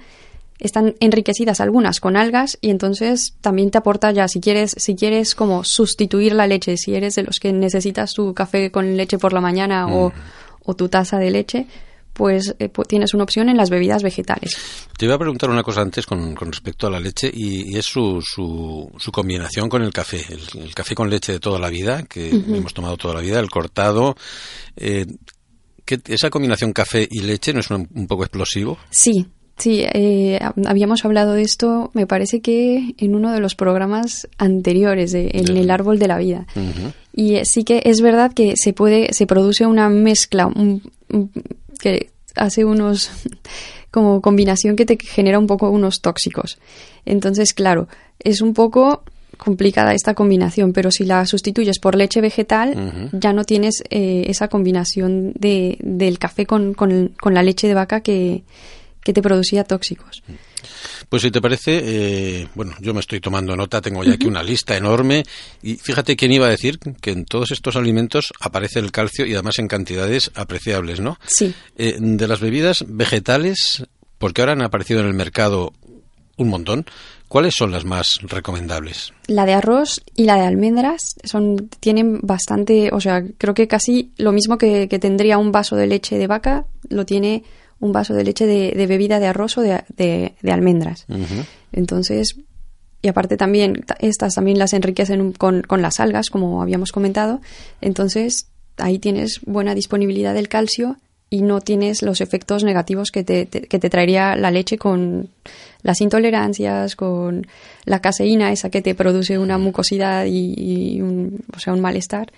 están 0.59 0.95
enriquecidas 0.99 1.59
algunas 1.61 1.99
con 1.99 2.15
algas 2.15 2.57
y 2.61 2.69
entonces 2.69 3.35
también 3.41 3.71
te 3.71 3.77
aporta 3.79 4.11
ya 4.11 4.27
si 4.27 4.39
quieres 4.39 4.73
si 4.77 4.95
quieres 4.95 5.35
como 5.35 5.63
sustituir 5.63 6.33
la 6.33 6.47
leche 6.47 6.77
si 6.77 6.93
eres 6.95 7.15
de 7.15 7.23
los 7.23 7.39
que 7.39 7.51
necesitas 7.53 8.13
tu 8.13 8.33
café 8.33 8.71
con 8.71 8.95
leche 8.95 9.17
por 9.17 9.33
la 9.33 9.41
mañana 9.41 9.87
o, 9.87 10.09
Mm. 10.09 10.13
o 10.65 10.75
tu 10.75 10.87
taza 10.89 11.17
de 11.19 11.31
leche 11.31 11.67
pues 12.13 12.55
eh, 12.59 12.69
pu- 12.71 12.85
tienes 12.85 13.15
una 13.15 13.23
opción 13.23 13.49
en 13.49 13.57
las 13.57 13.71
bebidas 13.71 14.03
vegetales 14.03 14.55
Te 14.99 15.05
iba 15.05 15.15
a 15.15 15.17
preguntar 15.17 15.49
una 15.49 15.63
cosa 15.63 15.81
antes 15.81 16.05
con, 16.05 16.35
con 16.35 16.51
respecto 16.51 16.85
a 16.85 16.91
la 16.91 16.99
leche 16.99 17.31
y, 17.33 17.73
y 17.73 17.77
es 17.79 17.85
su, 17.87 18.21
su, 18.21 18.91
su 18.99 19.11
combinación 19.11 19.67
con 19.67 19.81
el 19.81 19.91
café. 19.91 20.23
El, 20.29 20.61
el 20.61 20.75
café 20.75 20.93
con 20.93 21.09
leche 21.09 21.31
de 21.31 21.39
toda 21.39 21.57
la 21.57 21.69
vida, 21.69 22.03
que 22.03 22.29
hemos 22.29 22.71
tomado 22.75 22.97
toda 22.97 23.15
la 23.15 23.21
vida, 23.21 23.39
el 23.39 23.49
cortado. 23.49 24.15
Eh, 24.77 25.07
¿Esa 26.05 26.29
combinación 26.29 26.71
café 26.71 27.07
y 27.09 27.21
leche 27.21 27.51
no 27.51 27.59
es 27.61 27.69
un, 27.71 27.89
un 27.95 28.05
poco 28.07 28.23
explosivo? 28.23 28.77
Sí, 28.91 29.25
sí, 29.57 29.81
eh, 29.83 30.39
hab- 30.41 30.67
habíamos 30.67 31.05
hablado 31.05 31.33
de 31.33 31.41
esto, 31.43 31.91
me 31.93 32.07
parece 32.07 32.41
que 32.41 32.95
en 32.97 33.15
uno 33.15 33.31
de 33.31 33.39
los 33.39 33.55
programas 33.55 34.27
anteriores, 34.37 35.11
de, 35.11 35.29
en 35.33 35.55
el 35.57 35.69
árbol 35.71 35.99
de 35.99 36.07
la 36.07 36.17
vida. 36.17 36.45
Y 37.15 37.35
eh, 37.35 37.45
sí 37.45 37.63
que 37.63 37.81
es 37.85 38.01
verdad 38.01 38.33
que 38.33 38.55
se 38.57 38.73
puede, 38.73 39.13
se 39.13 39.27
produce 39.27 39.65
una 39.65 39.89
mezcla 39.89 40.47
un- 40.47 40.81
un- 41.09 41.31
que 41.79 42.09
hace 42.35 42.65
unos 42.65 43.11
como 43.91 44.21
combinación 44.21 44.75
que 44.75 44.85
te 44.85 44.97
genera 44.97 45.37
un 45.39 45.47
poco 45.47 45.69
unos 45.69 46.01
tóxicos. 46.01 46.57
Entonces, 47.05 47.53
claro, 47.53 47.87
es 48.19 48.41
un 48.41 48.53
poco 48.53 49.03
complicada 49.37 49.93
esta 49.93 50.13
combinación, 50.13 50.73
pero 50.73 50.89
si 50.89 51.03
la 51.05 51.25
sustituyes 51.25 51.79
por 51.79 51.95
leche 51.95 52.21
vegetal, 52.21 53.09
ya 53.11 53.33
no 53.33 53.43
tienes 53.43 53.83
eh, 53.89 54.25
esa 54.27 54.47
combinación 54.47 55.33
de, 55.37 55.77
del 55.81 56.17
café 56.17 56.45
con, 56.45 56.73
con- 56.73 57.11
con 57.19 57.33
la 57.33 57.43
leche 57.43 57.67
de 57.67 57.73
vaca 57.73 57.99
que, 58.01 58.43
que 59.03 59.13
te 59.13 59.21
producía 59.21 59.63
tóxicos. 59.63 60.23
Pues 61.09 61.21
si 61.21 61.31
te 61.31 61.41
parece, 61.41 61.81
eh, 61.83 62.47
bueno, 62.55 62.73
yo 62.79 62.93
me 62.93 62.99
estoy 62.99 63.19
tomando 63.19 63.55
nota, 63.55 63.81
tengo 63.81 64.03
ya 64.03 64.13
aquí 64.13 64.25
una 64.25 64.43
lista 64.43 64.75
enorme 64.75 65.23
y 65.61 65.75
fíjate 65.75 66.15
quién 66.15 66.31
iba 66.31 66.47
a 66.47 66.49
decir 66.49 66.79
que 66.79 67.11
en 67.11 67.25
todos 67.25 67.51
estos 67.51 67.75
alimentos 67.75 68.33
aparece 68.39 68.79
el 68.79 68.91
calcio 68.91 69.25
y 69.25 69.33
además 69.33 69.59
en 69.59 69.67
cantidades 69.67 70.31
apreciables, 70.35 70.99
¿no? 70.99 71.19
Sí. 71.25 71.53
Eh, 71.77 71.97
de 71.99 72.27
las 72.27 72.39
bebidas 72.39 72.85
vegetales, 72.87 73.83
porque 74.17 74.41
ahora 74.41 74.53
han 74.53 74.61
aparecido 74.61 75.01
en 75.01 75.07
el 75.07 75.13
mercado 75.13 75.73
un 76.37 76.49
montón, 76.49 76.85
¿cuáles 77.27 77.53
son 77.55 77.71
las 77.71 77.85
más 77.85 78.17
recomendables? 78.23 79.13
La 79.27 79.45
de 79.45 79.53
arroz 79.53 80.01
y 80.15 80.23
la 80.23 80.35
de 80.35 80.47
almendras 80.47 81.15
son, 81.23 81.69
tienen 81.79 82.19
bastante, 82.21 82.89
o 82.91 82.99
sea, 82.99 83.23
creo 83.37 83.53
que 83.53 83.67
casi 83.67 84.11
lo 84.17 84.31
mismo 84.31 84.57
que, 84.57 84.87
que 84.87 84.99
tendría 84.99 85.37
un 85.37 85.51
vaso 85.51 85.75
de 85.75 85.87
leche 85.87 86.17
de 86.17 86.27
vaca, 86.27 86.65
lo 86.89 87.05
tiene 87.05 87.43
un 87.83 87.91
vaso 87.91 88.13
de 88.13 88.23
leche 88.23 88.45
de, 88.47 88.71
de 88.75 88.87
bebida 88.87 89.19
de 89.19 89.27
arroz 89.27 89.57
o 89.57 89.61
de, 89.61 89.83
de- 89.97 90.33
de 90.41 90.51
almendras. 90.51 91.05
Entonces, 91.71 92.35
y 93.01 93.07
aparte 93.09 93.37
también, 93.37 93.83
ta- 93.85 93.97
estas 93.99 94.35
también 94.35 94.57
las 94.59 94.73
enriquecen 94.73 95.33
con, 95.33 95.61
con 95.63 95.81
las 95.81 95.99
algas, 95.99 96.29
como 96.29 96.61
habíamos 96.61 96.91
comentado. 96.91 97.41
Entonces, 97.81 98.47
ahí 98.77 98.99
tienes 98.99 99.39
buena 99.45 99.75
disponibilidad 99.75 100.33
del 100.33 100.47
calcio 100.47 100.97
y 101.29 101.41
no 101.41 101.61
tienes 101.61 102.01
los 102.03 102.21
efectos 102.21 102.63
negativos 102.63 103.09
que 103.11 103.23
te, 103.23 103.45
te- 103.45 103.61
que 103.63 103.79
te 103.79 103.89
traería 103.89 104.35
la 104.35 104.51
leche 104.51 104.77
con 104.77 105.29
las 105.81 105.99
intolerancias, 105.99 106.95
con 106.95 107.45
la 107.85 107.99
caseína, 107.99 108.51
esa 108.51 108.69
que 108.69 108.81
te 108.81 108.95
produce 108.95 109.37
una 109.39 109.57
mucosidad 109.57 110.25
y, 110.25 110.53
y 110.57 111.01
un, 111.01 111.39
o 111.55 111.59
sea, 111.59 111.73
un 111.73 111.81
malestar. 111.81 112.31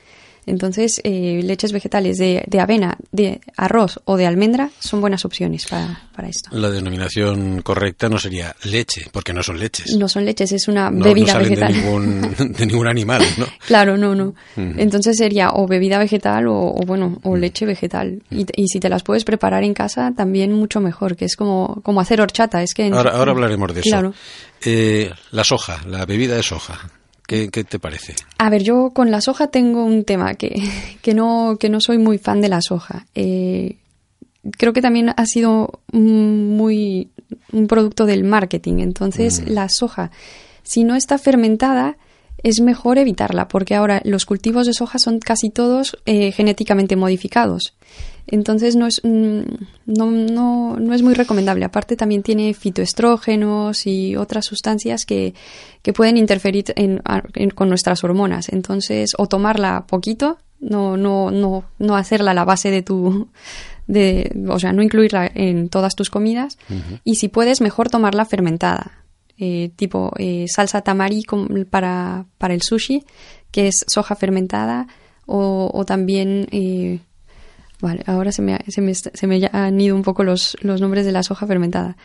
Entonces, 0.46 1.02
eh, 1.04 1.42
leches 1.44 1.72
vegetales 1.72 2.18
de, 2.18 2.44
de 2.48 2.60
avena, 2.60 2.98
de 3.12 3.42
arroz 3.58 4.00
o 4.06 4.18
de 4.18 4.26
almendra 4.28 4.70
son 4.80 5.02
buenas 5.02 5.26
opciones 5.26 5.66
para, 5.66 6.04
para 6.16 6.28
esto. 6.30 6.50
La 6.54 6.70
denominación 6.70 7.62
correcta 7.62 8.10
no 8.10 8.18
sería 8.20 8.56
leche, 8.64 9.08
porque 9.12 9.34
no 9.34 9.42
son 9.44 9.60
leches. 9.60 9.96
No 9.98 10.08
son 10.08 10.26
leches, 10.26 10.52
es 10.52 10.68
una 10.68 10.90
No- 10.92 11.00
no 11.00 11.06
bebida 11.06 11.34
salen 11.34 11.50
vegetal. 11.50 11.74
De 11.74 11.80
ningún, 11.82 12.36
de 12.58 12.66
ningún 12.66 12.88
animal, 12.88 13.24
¿no? 13.38 13.46
Claro, 13.66 13.98
no, 13.98 14.14
no. 14.16 14.36
Entonces 14.56 15.18
sería 15.18 15.50
o 15.52 15.68
bebida 15.68 15.98
vegetal 15.98 16.48
o, 16.48 16.56
o, 16.76 16.80
bueno, 16.86 17.20
o 17.24 17.36
leche 17.36 17.66
vegetal. 17.66 18.22
Y, 18.30 18.46
y 18.56 18.68
si 18.68 18.80
te 18.80 18.90
las 18.90 19.04
puedes 19.04 19.24
preparar 19.24 19.64
en 19.64 19.74
casa, 19.74 20.12
también 20.16 20.52
mucho 20.54 20.80
mejor, 20.82 21.16
que 21.16 21.26
es 21.26 21.36
como, 21.36 21.82
como 21.84 22.02
hacer 22.02 22.22
horchata. 22.22 22.62
Es 22.64 22.74
que 22.74 22.86
en- 22.88 22.94
Ahora, 22.94 23.12
ahora 23.12 23.32
hablaremos 23.32 23.74
de 23.74 23.80
eso. 23.82 23.90
Claro. 23.90 24.14
Eh, 24.64 25.12
la 25.32 25.44
soja, 25.44 25.82
la 25.88 26.06
bebida 26.06 26.36
de 26.36 26.44
soja, 26.44 26.80
¿qué, 27.28 27.50
qué 27.50 27.64
te 27.64 27.80
parece? 27.80 28.16
A 28.38 28.50
ver, 28.50 28.64
yo 28.64 28.92
con 28.94 29.12
la 29.12 29.22
soja 29.22 29.48
tengo 29.48 29.84
un 29.84 30.04
tema 30.04 30.36
que, 30.36 30.62
que, 31.02 31.14
no, 31.14 31.58
que 31.60 31.70
no 31.70 31.80
soy 31.80 31.98
muy 31.98 32.18
fan 32.18 32.42
de 32.42 32.50
la 32.50 32.62
soja. 32.62 33.06
Eh, 33.16 33.78
creo 34.58 34.74
que 34.74 34.82
también 34.82 35.14
ha 35.16 35.26
sido 35.26 35.80
muy 35.92 37.10
un 37.52 37.68
producto 37.68 38.06
del 38.06 38.24
marketing. 38.24 38.80
Entonces, 38.80 39.48
la 39.48 39.70
soja, 39.70 40.12
si 40.64 40.84
no 40.84 40.96
está 40.96 41.18
fermentada, 41.18 41.98
es 42.44 42.62
mejor 42.62 42.98
evitarla, 42.98 43.48
porque 43.48 43.76
ahora 43.76 44.02
los 44.04 44.26
cultivos 44.26 44.68
de 44.68 44.74
soja 44.74 45.00
son 45.00 45.20
casi 45.20 45.50
todos 45.50 45.98
eh, 46.06 46.32
genéticamente 46.32 46.96
modificados. 46.96 47.74
Entonces 48.28 48.76
no 48.76 48.88
es, 48.88 49.02
mm, 49.04 49.42
no, 49.86 50.10
no, 50.12 50.78
no 50.80 50.94
es 50.94 51.02
muy 51.04 51.14
recomendable. 51.14 51.66
Aparte 51.66 51.96
también 51.96 52.24
tiene 52.24 52.54
fitoestrógenos 52.54 53.86
y 53.88 54.16
otras 54.16 54.46
sustancias 54.46 55.06
que, 55.06 55.34
que 55.82 55.94
pueden 55.94 56.18
interferir 56.18 56.66
en- 56.76 57.02
en- 57.36 57.50
con 57.52 57.70
nuestras 57.70 58.04
hormonas. 58.04 58.50
Entonces, 58.50 59.12
o 59.18 59.28
tomarla 59.28 59.86
poquito, 59.88 60.38
no, 60.60 60.98
no, 60.98 61.30
no, 61.32 61.66
no 61.80 61.96
hacerla 61.96 62.34
la 62.34 62.46
base 62.46 62.72
de 62.72 62.82
tu, 62.82 63.28
de, 63.88 64.36
o 64.50 64.60
sea, 64.60 64.74
no 64.74 64.82
incluirla 64.82 65.30
en 65.34 65.70
todas 65.70 65.96
tus 65.96 66.10
comidas. 66.10 66.58
Y 67.04 67.16
si 67.16 67.28
puedes, 67.28 67.62
mejor 67.62 67.90
tomarla 67.90 68.26
fermentada. 68.26 69.04
Eh, 69.38 69.72
tipo 69.76 70.14
eh, 70.18 70.46
salsa 70.48 70.82
tamari 70.82 71.24
para, 71.70 72.26
para 72.38 72.54
el 72.54 72.62
sushi, 72.62 73.04
que 73.52 73.68
es 73.68 73.84
soja 73.88 74.16
fermentada, 74.16 74.88
o, 75.26 75.70
o 75.74 75.86
también 75.86 76.48
eh, 76.52 77.00
Vale, 77.82 78.04
ahora 78.06 78.32
se 78.32 78.42
me, 78.42 78.60
se 78.68 78.82
me, 78.82 78.94
se 78.96 79.28
me 79.28 79.50
han 79.52 79.80
ido 79.80 79.96
un 79.96 80.04
poco 80.04 80.24
los, 80.24 80.58
los 80.62 80.82
nombres 80.82 81.06
de 81.06 81.12
la 81.12 81.24
soja 81.24 81.46
fermentada. 81.46 81.98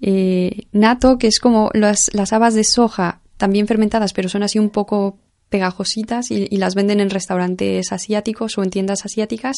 Eh, 0.00 0.66
nato, 0.72 1.18
que 1.18 1.26
es 1.26 1.40
como 1.40 1.70
las, 1.74 2.10
las 2.12 2.32
habas 2.32 2.54
de 2.54 2.64
soja, 2.64 3.20
también 3.36 3.66
fermentadas, 3.66 4.12
pero 4.12 4.28
son 4.28 4.42
así 4.42 4.58
un 4.58 4.70
poco 4.70 5.18
pegajositas 5.48 6.30
y, 6.30 6.46
y 6.50 6.58
las 6.58 6.74
venden 6.74 7.00
en 7.00 7.10
restaurantes 7.10 7.90
asiáticos 7.90 8.58
o 8.58 8.62
en 8.62 8.70
tiendas 8.70 9.06
asiáticas 9.06 9.56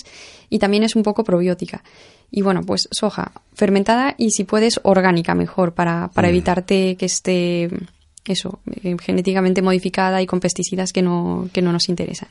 y 0.48 0.60
también 0.60 0.84
es 0.84 0.94
un 0.94 1.02
poco 1.02 1.24
probiótica. 1.24 1.82
Y 2.30 2.42
bueno, 2.42 2.62
pues 2.62 2.88
soja 2.92 3.32
fermentada 3.54 4.14
y 4.16 4.30
si 4.30 4.44
puedes 4.44 4.80
orgánica 4.84 5.34
mejor 5.34 5.74
para, 5.74 6.08
para 6.14 6.28
evitarte 6.28 6.96
que 6.96 7.06
esté 7.06 7.68
eso, 8.24 8.60
eh, 8.82 8.96
genéticamente 9.00 9.62
modificada 9.62 10.22
y 10.22 10.26
con 10.26 10.40
pesticidas 10.40 10.92
que 10.92 11.02
no, 11.02 11.48
que 11.52 11.62
no 11.62 11.72
nos 11.72 11.88
interesan. 11.88 12.28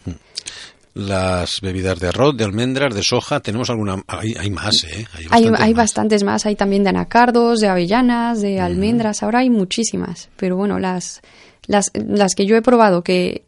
Las 0.94 1.62
bebidas 1.62 2.00
de 2.00 2.08
arroz, 2.08 2.36
de 2.36 2.44
almendras, 2.44 2.94
de 2.94 3.04
soja, 3.04 3.40
tenemos 3.40 3.70
alguna... 3.70 4.04
Hay, 4.08 4.34
hay 4.40 4.50
más, 4.50 4.84
¿eh? 4.84 5.08
Hay, 5.14 5.26
bastantes 5.28 5.62
hay 5.62 5.74
más. 5.74 5.78
bastantes 5.78 6.24
más, 6.24 6.46
hay 6.46 6.56
también 6.56 6.84
de 6.84 6.90
anacardos, 6.90 7.60
de 7.60 7.68
avellanas, 7.68 8.42
de 8.42 8.60
almendras, 8.60 9.24
ahora 9.24 9.40
hay 9.40 9.50
muchísimas, 9.50 10.30
pero 10.36 10.58
bueno, 10.58 10.80
las, 10.80 11.22
las, 11.68 11.92
las 11.94 12.36
que 12.36 12.46
yo 12.46 12.56
he 12.56 12.62
probado 12.62 13.04
que, 13.04 13.44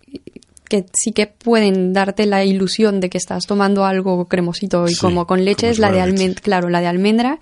que 0.72 0.86
sí 0.94 1.12
que 1.12 1.28
pueden 1.28 1.92
darte 1.92 2.26
la 2.26 2.46
ilusión 2.46 3.02
de 3.02 3.10
que 3.10 3.18
estás 3.18 3.46
tomando 3.46 3.84
algo 3.84 4.26
cremosito 4.30 4.88
y 4.88 4.94
Sí, 4.94 5.02
como 5.02 5.28
con 5.28 5.44
leche 5.44 5.70
es 5.70 5.80
la 5.80 5.92
de 5.92 6.00
almendra, 6.00 6.42
claro, 6.42 6.70
la 6.70 6.80
de 6.80 6.88
almendra 6.88 7.40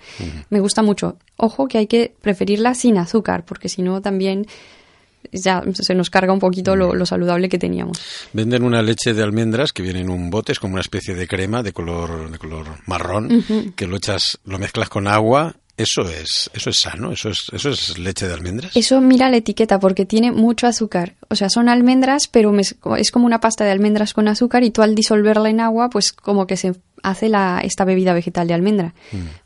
me 0.48 0.58
gusta 0.58 0.82
mucho. 0.82 1.16
Ojo 1.36 1.68
que 1.68 1.78
hay 1.78 1.86
que 1.86 2.12
preferirla 2.20 2.74
sin 2.74 2.98
azúcar, 2.98 3.44
porque 3.44 3.68
si 3.68 3.82
no 3.82 4.02
también 4.02 4.46
ya 5.32 5.62
se 5.72 5.94
nos 5.94 6.10
carga 6.10 6.32
un 6.32 6.38
poquito 6.38 6.76
lo, 6.76 6.94
lo 6.94 7.06
saludable 7.06 7.48
que 7.48 7.58
teníamos. 7.58 8.00
Venden 8.32 8.62
una 8.62 8.82
leche 8.82 9.14
de 9.14 9.22
almendras 9.22 9.72
que 9.72 9.82
viene 9.82 10.00
en 10.00 10.10
un 10.10 10.30
bote, 10.30 10.52
es 10.52 10.58
como 10.58 10.74
una 10.74 10.82
especie 10.82 11.14
de 11.14 11.26
crema 11.26 11.62
de 11.62 11.72
color, 11.72 12.30
de 12.30 12.38
color 12.38 12.66
marrón, 12.86 13.72
que 13.76 13.86
lo 13.86 13.96
echas, 13.96 14.38
lo 14.44 14.58
mezclas 14.58 14.88
con 14.88 15.06
agua. 15.06 15.56
Eso 15.76 16.02
es, 16.02 16.50
eso 16.52 16.68
es 16.68 16.78
sano, 16.78 17.10
eso 17.10 17.30
es, 17.30 17.46
eso 17.54 17.70
es 17.70 17.98
leche 17.98 18.28
de 18.28 18.34
almendras. 18.34 18.76
Eso 18.76 19.00
mira 19.00 19.30
la 19.30 19.38
etiqueta 19.38 19.78
porque 19.78 20.04
tiene 20.04 20.30
mucho 20.30 20.66
azúcar. 20.66 21.14
O 21.30 21.36
sea, 21.36 21.48
son 21.48 21.70
almendras, 21.70 22.28
pero 22.28 22.52
es 22.58 23.10
como 23.10 23.24
una 23.24 23.40
pasta 23.40 23.64
de 23.64 23.70
almendras 23.70 24.12
con 24.12 24.28
azúcar 24.28 24.62
y 24.62 24.72
tú 24.72 24.82
al 24.82 24.94
disolverla 24.94 25.48
en 25.48 25.60
agua, 25.60 25.88
pues 25.88 26.12
como 26.12 26.46
que 26.46 26.58
se 26.58 26.74
hace 27.02 27.28
la, 27.28 27.60
esta 27.64 27.84
bebida 27.84 28.12
vegetal 28.14 28.46
de 28.48 28.54
almendra. 28.54 28.94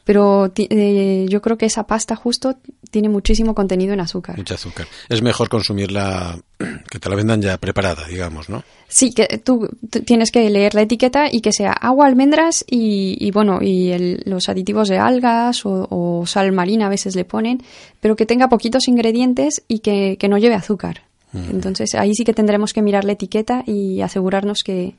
Pero 0.04 0.50
ti- 0.50 0.68
eh, 0.70 1.26
yo 1.28 1.40
creo 1.40 1.56
que 1.56 1.66
esa 1.66 1.86
pasta 1.86 2.14
justo 2.16 2.56
tiene 2.90 3.08
muchísimo 3.08 3.54
contenido 3.54 3.92
en 3.94 4.00
azúcar. 4.00 4.36
Mucho 4.36 4.54
azúcar. 4.54 4.86
Es 5.08 5.22
mejor 5.22 5.48
consumirla, 5.48 6.38
que 6.90 6.98
te 6.98 7.08
la 7.08 7.16
vendan 7.16 7.40
ya 7.42 7.56
preparada, 7.58 8.06
digamos, 8.06 8.48
¿no? 8.48 8.62
Sí, 8.88 9.12
que 9.12 9.26
tú 9.38 9.68
tienes 10.04 10.30
que 10.30 10.48
leer 10.50 10.74
la 10.74 10.82
etiqueta 10.82 11.26
y 11.32 11.40
que 11.40 11.52
sea 11.52 11.72
agua, 11.72 12.06
almendras 12.06 12.64
y, 12.70 13.16
y 13.18 13.30
bueno, 13.30 13.58
y 13.62 13.90
el- 13.90 14.22
los 14.26 14.48
aditivos 14.48 14.88
de 14.88 14.98
algas 14.98 15.64
o, 15.66 15.86
o 15.90 16.26
sal 16.26 16.52
marina 16.52 16.86
a 16.86 16.90
veces 16.90 17.16
le 17.16 17.24
ponen, 17.24 17.62
pero 18.00 18.14
que 18.16 18.26
tenga 18.26 18.48
poquitos 18.48 18.86
ingredientes 18.88 19.62
y 19.68 19.78
que, 19.80 20.16
que 20.18 20.28
no 20.28 20.38
lleve 20.38 20.54
azúcar. 20.54 21.02
Entonces 21.50 21.96
ahí 21.96 22.14
sí 22.14 22.22
que 22.22 22.32
tendremos 22.32 22.72
que 22.72 22.80
mirar 22.80 23.04
la 23.04 23.10
etiqueta 23.12 23.64
y 23.66 24.02
asegurarnos 24.02 24.62
que, 24.64 24.94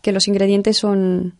que 0.00 0.12
los 0.12 0.26
ingredientes 0.26 0.78
son 0.78 1.34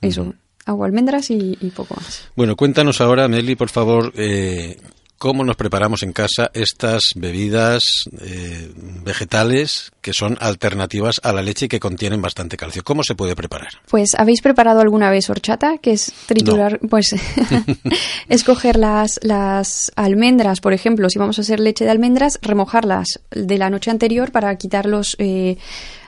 eso, 0.00 0.34
agua, 0.64 0.86
almendras 0.86 1.30
y, 1.30 1.54
poco 1.74 1.94
más. 1.96 2.28
Bueno, 2.36 2.56
cuéntanos 2.56 3.00
ahora, 3.00 3.28
Meli, 3.28 3.56
por 3.56 3.70
favor, 3.70 4.12
eh, 4.16 4.78
cómo 5.18 5.44
nos 5.44 5.56
preparamos 5.56 6.02
en 6.04 6.12
casa 6.12 6.50
estas 6.54 7.02
bebidas 7.16 8.04
eh, 8.20 8.70
vegetales 9.04 9.90
que 10.00 10.12
son 10.12 10.38
alternativas 10.40 11.16
a 11.22 11.32
la 11.32 11.42
leche 11.42 11.66
y 11.66 11.68
que 11.68 11.80
contienen 11.80 12.22
bastante 12.22 12.56
calcio. 12.56 12.84
¿Cómo 12.84 13.02
se 13.02 13.16
puede 13.16 13.34
preparar? 13.34 13.70
Pues, 13.90 14.14
¿habéis 14.14 14.40
preparado 14.40 14.80
alguna 14.80 15.10
vez 15.10 15.28
horchata? 15.28 15.78
Que 15.78 15.92
es 15.92 16.12
triturar, 16.26 16.78
pues, 16.88 17.16
escoger 18.28 18.76
las, 18.76 19.18
las 19.22 19.92
almendras, 19.96 20.60
por 20.60 20.72
ejemplo, 20.72 21.10
si 21.10 21.18
vamos 21.18 21.38
a 21.38 21.42
hacer 21.42 21.58
leche 21.60 21.84
de 21.84 21.90
almendras, 21.90 22.38
remojarlas 22.40 23.20
de 23.30 23.58
la 23.58 23.70
noche 23.70 23.90
anterior 23.90 24.30
para 24.30 24.56
quitar 24.56 24.86
los 24.86 25.16
eh, 25.18 25.58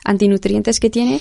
antinutrientes 0.05 0.79
que 0.79 0.89
tiene 0.89 1.21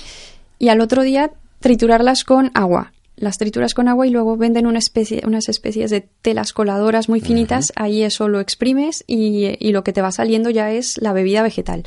y 0.60 0.68
al 0.68 0.80
otro 0.80 1.02
día 1.02 1.32
triturarlas 1.60 2.24
con 2.24 2.50
agua 2.54 2.92
las 3.20 3.36
trituras 3.36 3.74
con 3.74 3.86
agua 3.86 4.06
y 4.06 4.10
luego 4.10 4.36
venden 4.38 4.66
una 4.66 4.78
especie, 4.78 5.22
unas 5.26 5.50
especies 5.50 5.90
de 5.90 6.00
telas 6.00 6.54
coladoras 6.54 7.10
muy 7.10 7.20
finitas, 7.20 7.70
ahí 7.76 8.02
eso 8.02 8.28
lo 8.28 8.40
exprimes 8.40 9.04
y, 9.06 9.56
y, 9.58 9.72
lo 9.72 9.84
que 9.84 9.92
te 9.92 10.00
va 10.00 10.10
saliendo 10.10 10.48
ya 10.48 10.72
es 10.72 10.96
la 11.02 11.12
bebida 11.12 11.42
vegetal. 11.42 11.84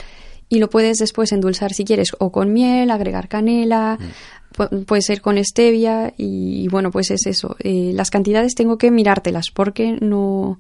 Y 0.48 0.60
lo 0.60 0.70
puedes 0.70 1.00
después 1.00 1.32
endulzar 1.32 1.74
si 1.74 1.86
quieres 1.86 2.12
o 2.20 2.32
con 2.32 2.54
miel, 2.54 2.92
agregar 2.92 3.30
canela, 3.30 3.98
puede 4.86 5.02
ser 5.02 5.22
con 5.22 5.44
stevia 5.44 6.14
y, 6.18 6.68
bueno, 6.68 6.92
pues 6.92 7.10
es 7.10 7.26
eso. 7.26 7.56
Eh, 7.60 7.92
las 7.96 8.12
cantidades 8.12 8.54
tengo 8.54 8.78
que 8.78 8.92
mirártelas 8.92 9.50
porque 9.50 9.98
no, 10.00 10.60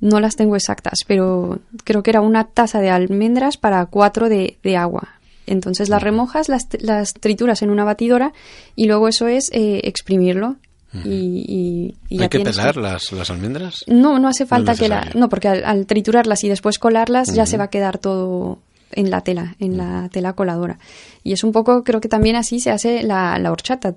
no 0.00 0.20
las 0.20 0.36
tengo 0.36 0.54
exactas, 0.54 1.00
pero 1.04 1.58
creo 1.82 2.04
que 2.04 2.10
era 2.10 2.20
una 2.20 2.44
taza 2.44 2.80
de 2.80 2.90
almendras 2.90 3.56
para 3.56 3.84
cuatro 3.86 4.28
de, 4.28 4.58
de 4.62 4.76
agua. 4.76 5.18
Entonces 5.46 5.88
las 5.88 6.02
remojas, 6.02 6.48
las, 6.48 6.68
las 6.80 7.14
trituras 7.14 7.62
en 7.62 7.70
una 7.70 7.84
batidora 7.84 8.32
y 8.74 8.86
luego 8.86 9.08
eso 9.08 9.28
es 9.28 9.50
eh, 9.52 9.80
exprimirlo. 9.84 10.56
Y, 11.04 11.94
y, 12.08 12.22
¿Hay 12.22 12.30
que 12.30 12.40
pelar 12.40 12.78
las, 12.78 13.12
las, 13.12 13.30
almendras? 13.30 13.84
No, 13.86 14.18
no 14.18 14.28
hace 14.28 14.46
falta 14.46 14.74
que 14.74 14.88
la... 14.88 15.10
No, 15.14 15.28
porque 15.28 15.48
al, 15.48 15.84
triturarlas 15.84 16.42
y 16.44 16.48
después 16.48 16.78
colarlas 16.78 17.34
ya 17.34 17.44
se 17.44 17.58
va 17.58 17.64
a 17.64 17.70
quedar 17.70 17.98
todo 17.98 18.60
en 18.92 19.10
la 19.10 19.20
tela, 19.20 19.56
en 19.58 19.76
la 19.76 20.08
tela 20.10 20.32
coladora. 20.32 20.78
Y 21.22 21.32
es 21.32 21.44
un 21.44 21.52
poco, 21.52 21.84
creo 21.84 22.00
que 22.00 22.08
también 22.08 22.36
así 22.36 22.60
se 22.60 22.70
hace 22.70 23.02
la, 23.02 23.38
la 23.38 23.52
horchata. 23.52 23.94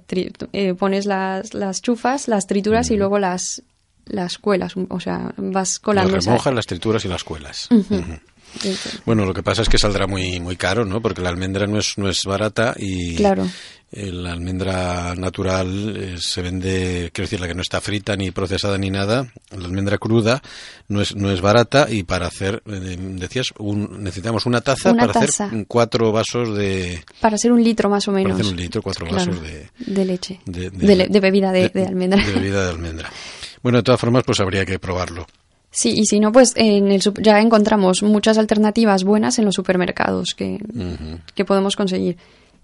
Eh, 0.52 0.74
pones 0.74 1.06
las, 1.06 1.54
las 1.54 1.82
chufas, 1.82 2.28
las 2.28 2.48
trituras 2.48 2.92
y 2.92 2.98
luego 2.98 3.18
las, 3.18 3.64
las 4.06 4.38
cuelas, 4.38 4.74
o 4.90 5.00
sea, 5.00 5.34
vas 5.38 5.80
colando. 5.80 6.16
Las 6.16 6.26
remojas, 6.26 6.54
las 6.54 6.66
trituras 6.66 7.06
y 7.06 7.08
las 7.08 7.24
cuelas. 7.24 7.70
Bueno, 9.06 9.26
lo 9.26 9.34
que 9.34 9.44
pasa 9.44 9.62
es 9.62 9.70
que 9.70 9.78
saldrá 9.78 10.08
muy 10.08 10.40
muy 10.40 10.56
caro, 10.56 10.86
¿no? 10.86 11.02
Porque 11.02 11.22
la 11.22 11.30
almendra 11.30 11.68
no 11.68 11.80
es 11.80 11.98
no 11.98 12.10
es 12.10 12.24
barata 12.24 12.76
y 12.78 13.16
claro. 13.16 13.48
la 13.92 14.34
almendra 14.34 15.16
natural 15.16 15.96
eh, 15.98 16.16
se 16.20 16.42
vende, 16.42 17.10
quiero 17.14 17.26
decir, 17.26 17.40
la 17.40 17.48
que 17.48 17.56
no 17.56 17.62
está 17.62 17.82
frita 17.82 18.16
ni 18.16 18.32
procesada 18.32 18.78
ni 18.78 18.90
nada, 18.90 19.32
la 19.52 19.66
almendra 19.66 19.98
cruda 19.98 20.42
no 20.88 21.02
es 21.02 21.16
no 21.16 21.32
es 21.32 21.42
barata 21.42 21.88
y 21.90 22.04
para 22.04 22.28
hacer 22.28 22.62
eh, 22.66 22.98
decías 23.00 23.48
un, 23.58 24.04
necesitamos 24.04 24.46
una 24.46 24.62
taza 24.62 24.94
para 24.94 25.12
hacer 25.12 25.66
cuatro 25.68 26.12
vasos 26.12 26.56
de 26.56 27.04
para 27.22 27.36
hacer 27.36 27.52
un 27.52 27.64
litro 27.64 27.90
más 27.90 28.08
o 28.08 28.12
menos. 28.12 28.32
Para 28.32 28.42
hacer 28.42 28.54
un 28.54 28.60
litro, 28.60 28.82
cuatro 28.82 29.08
vasos 29.10 29.42
de, 29.42 29.70
de 29.80 30.06
leche, 30.06 30.40
de, 30.46 30.70
bebida 31.20 31.52
de, 31.52 31.72
almendra. 31.88 32.24
De 32.26 32.34
bebida 32.34 32.64
de 32.64 32.70
almendra. 32.70 33.10
Bueno, 33.62 33.80
de 33.80 33.84
todas 33.84 34.00
formas, 34.00 34.24
pues 34.24 34.40
habría 34.40 34.66
que 34.66 34.80
probarlo. 34.80 35.28
Sí, 35.72 35.94
y 35.96 36.06
si 36.06 36.20
no, 36.20 36.32
pues 36.32 36.54
en 36.56 36.92
el, 36.92 37.02
ya 37.22 37.40
encontramos 37.40 38.02
muchas 38.02 38.38
alternativas 38.38 39.04
buenas 39.04 39.38
en 39.38 39.46
los 39.46 39.56
supermercados 39.56 40.34
que, 40.36 40.60
que 41.36 41.46
podemos 41.46 41.76
conseguir 41.76 42.18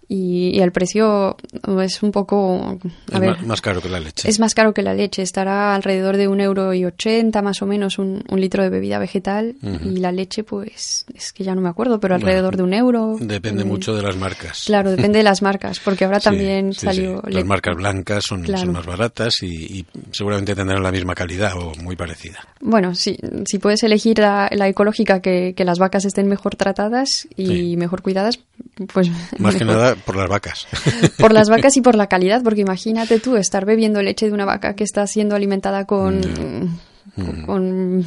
y, 0.07 0.59
el 0.59 0.71
precio 0.71 1.37
es 1.81 2.03
un 2.03 2.11
poco 2.11 2.79
a 3.11 3.19
más, 3.45 3.61
caro 3.61 3.81
que 3.81 3.89
la 3.89 3.99
leche. 3.99 4.29
es 4.29 4.39
más 4.39 4.53
caro 4.53 4.73
que 4.73 4.81
la 4.81 4.93
leche. 4.93 5.21
Estará 5.21 5.75
alrededor 5.75 6.17
de 6.17 6.27
un 6.27 6.39
euro 6.39 6.73
y 6.73 6.85
ochenta 6.85 7.41
más 7.41 7.61
o 7.61 7.65
menos 7.65 7.97
un, 7.97 8.23
litro 8.35 8.63
de 8.63 8.69
bebida 8.69 8.99
vegetal. 8.99 9.55
Y 9.83 9.97
la 9.97 10.11
leche 10.11 10.43
pues 10.43 11.05
es 11.13 11.33
que 11.33 11.43
ya 11.43 11.55
no 11.55 11.61
me 11.61 11.69
acuerdo 11.69 11.99
pero 11.99 12.15
alrededor 12.15 12.57
de 12.57 12.63
un 12.63 12.73
euro. 12.73 13.17
depende 13.19 13.63
mucho 13.63 13.95
de 13.95 14.03
las 14.03 14.15
marcas. 14.15 14.63
claro 14.65 14.91
depende 14.91 15.19
de 15.19 15.23
las 15.23 15.41
marcas 15.41 15.79
porque 15.79 16.05
ahora 16.05 16.19
también 16.25 16.73
salió 16.73 17.21
las 17.27 17.45
marcas 17.45 17.75
blancas 17.75 18.23
son, 18.23 18.45
son 18.45 18.71
más 18.71 18.85
baratas 18.85 19.41
y, 19.43 19.85
seguramente 20.11 20.55
tendrán 20.55 20.83
la 20.83 20.91
misma 20.91 21.15
calidad 21.15 21.53
o 21.57 21.73
muy 21.81 21.95
parecida. 21.95 22.39
Bueno 22.59 22.95
sí 22.95 23.17
si 23.45 23.59
puedes 23.59 23.83
elegir 23.83 24.19
la, 24.19 24.49
ecológica 24.67 25.19
que, 25.21 25.53
que, 25.55 25.65
las 25.65 25.79
vacas 25.79 26.05
estén 26.05 26.27
mejor 26.27 26.55
tratadas 26.55 27.27
y 27.35 27.77
mejor 27.77 28.01
cuidadas 28.01 28.39
pues 28.93 29.09
más 29.39 29.55
que 29.55 29.65
nada 29.65 29.94
por 30.05 30.15
las 30.15 30.29
vacas. 30.29 30.67
Por 31.17 31.33
las 31.33 31.49
vacas 31.49 31.77
y 31.77 31.81
por 31.81 31.95
la 31.95 32.07
calidad, 32.07 32.43
porque 32.43 32.61
imagínate 32.61 33.19
tú 33.19 33.35
estar 33.35 33.65
bebiendo 33.65 34.01
leche 34.01 34.27
de 34.27 34.33
una 34.33 34.45
vaca 34.45 34.75
que 34.75 34.83
está 34.83 35.07
siendo 35.07 35.35
alimentada 35.35 35.85
con, 35.85 36.19
mm. 36.19 37.45
con 37.45 38.05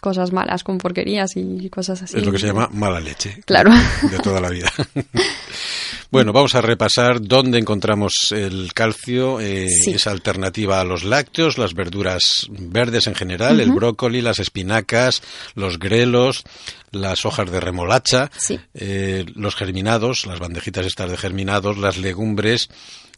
cosas 0.00 0.32
malas, 0.32 0.64
con 0.64 0.78
porquerías 0.78 1.36
y 1.36 1.68
cosas 1.70 2.02
así. 2.02 2.18
Es 2.18 2.26
lo 2.26 2.32
que 2.32 2.38
se 2.38 2.46
llama 2.46 2.68
mala 2.72 3.00
leche. 3.00 3.42
Claro. 3.46 3.70
De 4.10 4.18
toda 4.18 4.40
la 4.40 4.50
vida. 4.50 4.70
Bueno, 6.10 6.32
vamos 6.32 6.56
a 6.56 6.60
repasar 6.60 7.20
dónde 7.20 7.58
encontramos 7.58 8.32
el 8.32 8.72
calcio, 8.74 9.38
eh, 9.38 9.68
esa 9.86 10.10
alternativa 10.10 10.80
a 10.80 10.84
los 10.84 11.04
lácteos, 11.04 11.56
las 11.56 11.72
verduras 11.72 12.48
verdes 12.50 13.06
en 13.06 13.14
general, 13.14 13.60
el 13.60 13.70
brócoli, 13.70 14.20
las 14.20 14.40
espinacas, 14.40 15.22
los 15.54 15.78
grelos, 15.78 16.42
las 16.90 17.24
hojas 17.24 17.48
de 17.48 17.60
remolacha, 17.60 18.28
eh, 18.74 19.24
los 19.36 19.54
germinados, 19.54 20.26
las 20.26 20.40
bandejitas 20.40 20.84
estas 20.84 21.10
de 21.12 21.16
germinados, 21.16 21.78
las 21.78 21.96
legumbres, 21.96 22.70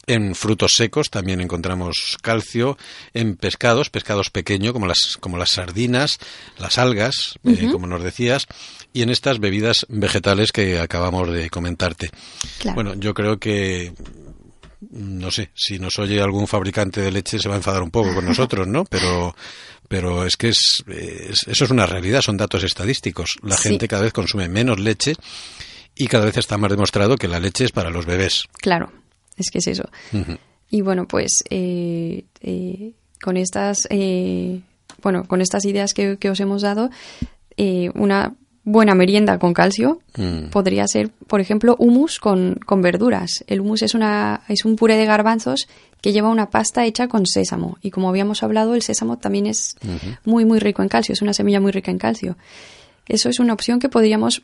en 0.07 0.35
frutos 0.35 0.73
secos 0.75 1.09
también 1.09 1.41
encontramos 1.41 2.17
calcio, 2.21 2.77
en 3.13 3.35
pescados, 3.35 3.89
pescados 3.89 4.29
pequeños 4.29 4.73
como 4.73 4.87
las, 4.87 5.17
como 5.19 5.37
las 5.37 5.51
sardinas, 5.51 6.19
las 6.57 6.77
algas, 6.77 7.39
eh, 7.43 7.69
como 7.71 7.87
nos 7.87 8.03
decías, 8.03 8.47
y 8.91 9.01
en 9.01 9.09
estas 9.09 9.39
bebidas 9.39 9.85
vegetales 9.89 10.51
que 10.51 10.79
acabamos 10.79 11.31
de 11.31 11.49
comentarte. 11.49 12.09
Bueno, 12.73 12.95
yo 12.95 13.13
creo 13.13 13.39
que 13.39 13.93
no 14.91 15.31
sé, 15.31 15.49
si 15.55 15.79
nos 15.79 15.97
oye 15.97 16.21
algún 16.21 16.47
fabricante 16.47 17.01
de 17.01 17.11
leche 17.11 17.39
se 17.39 17.47
va 17.47 17.55
a 17.55 17.57
enfadar 17.57 17.81
un 17.83 17.91
poco 17.91 18.13
con 18.13 18.25
nosotros, 18.25 18.67
¿no? 18.67 18.83
Pero 18.85 19.35
pero 19.87 20.25
es 20.25 20.37
que 20.37 20.49
es, 20.49 20.83
eso 20.87 21.65
es 21.65 21.69
una 21.69 21.85
realidad, 21.85 22.21
son 22.21 22.37
datos 22.37 22.63
estadísticos. 22.63 23.37
La 23.43 23.57
gente 23.57 23.87
cada 23.87 24.03
vez 24.03 24.13
consume 24.13 24.49
menos 24.49 24.79
leche 24.79 25.15
y 25.95 26.07
cada 26.07 26.25
vez 26.25 26.37
está 26.37 26.57
más 26.57 26.71
demostrado 26.71 27.15
que 27.15 27.27
la 27.27 27.39
leche 27.39 27.65
es 27.65 27.71
para 27.71 27.89
los 27.89 28.05
bebés. 28.05 28.45
Claro, 28.57 28.91
es 29.37 29.49
que 29.51 29.59
es 29.59 29.67
eso. 29.67 29.89
Y 30.69 30.81
bueno, 30.81 31.07
pues 31.07 31.43
eh, 31.49 32.25
eh, 32.41 32.93
con 33.21 33.37
estas 33.37 33.87
eh, 33.89 34.61
bueno, 35.01 35.25
con 35.25 35.41
estas 35.41 35.65
ideas 35.65 35.93
que, 35.93 36.17
os 36.29 36.39
hemos 36.39 36.61
dado, 36.61 36.89
una 37.95 38.33
buena 38.65 38.95
merienda 38.95 39.37
con 39.39 39.53
calcio 39.53 39.99
mm. 40.15 40.45
podría 40.49 40.87
ser, 40.87 41.09
por 41.27 41.41
ejemplo, 41.41 41.75
humus 41.77 42.19
con, 42.19 42.57
con, 42.65 42.81
verduras. 42.81 43.43
El 43.47 43.59
humus 43.59 43.81
es, 43.81 43.93
una, 43.93 44.41
es 44.47 44.63
un 44.63 44.75
puré 44.77 44.95
de 44.95 45.05
garbanzos 45.05 45.67
que 46.01 46.13
lleva 46.13 46.29
una 46.29 46.49
pasta 46.49 46.85
hecha 46.85 47.07
con 47.07 47.25
sésamo. 47.25 47.77
Y 47.81 47.91
como 47.91 48.09
habíamos 48.09 48.43
hablado, 48.43 48.75
el 48.75 48.81
sésamo 48.81 49.17
también 49.17 49.45
es 49.45 49.75
muy, 50.23 50.45
muy 50.45 50.59
rico 50.59 50.81
en 50.81 50.89
calcio. 50.89 51.13
Es 51.13 51.21
una 51.21 51.33
semilla 51.33 51.59
muy 51.59 51.71
rica 51.71 51.91
en 51.91 51.97
calcio. 51.97 52.37
Eso 53.07 53.29
es 53.29 53.39
una 53.39 53.53
opción 53.53 53.79
que 53.79 53.89
podríamos 53.89 54.43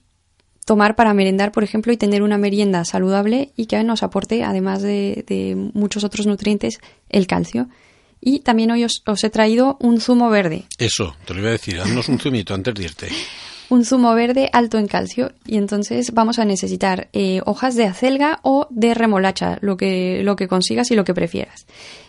tomar 0.70 0.96
para 0.96 1.16
merendar, 1.16 1.52
por 1.52 1.64
ejemplo, 1.64 1.92
y 1.92 1.98
tener 1.98 2.22
una 2.22 2.38
merienda 2.38 2.86
saludable 2.86 3.52
y 3.58 3.66
que 3.66 3.84
nos 3.84 4.04
aporte, 4.04 4.44
además 4.44 4.84
de, 4.84 5.56
muchos 5.74 6.04
otros 6.04 6.28
nutrientes, 6.28 6.78
el 7.10 7.26
calcio. 7.26 7.70
Y 8.22 8.42
también 8.42 8.70
hoy 8.70 8.84
os, 8.84 9.02
he 9.24 9.30
traído 9.32 9.78
un 9.80 10.00
zumo 10.00 10.30
verde. 10.30 10.66
Eso, 10.78 11.16
te 11.26 11.34
lo 11.34 11.40
iba 11.40 11.50
a 11.50 11.54
decir, 11.54 11.80
haznos 11.80 12.08
un 12.08 12.20
zumito 12.20 12.54
antes 12.54 12.76
de 12.76 12.84
irte. 12.84 13.10
Un 13.70 13.86
zumo 13.86 14.14
verde 14.16 14.50
alto 14.52 14.78
en 14.78 14.88
calcio 14.88 15.32
y 15.46 15.58
entonces 15.58 16.12
vamos 16.14 16.40
a 16.40 16.46
necesitar 16.46 17.08
eh, 17.14 17.42
hojas 17.46 17.76
de 17.76 17.86
acelga 17.86 18.40
o 18.42 18.68
de 18.72 18.94
remolacha, 18.94 19.60
lo 19.62 19.78
que, 19.78 20.22
lo 20.24 20.36
que 20.36 20.48
consigas 20.48 20.90
y 20.92 20.96
lo 20.96 21.06
que 21.06 21.14
prefieras. 21.14 21.68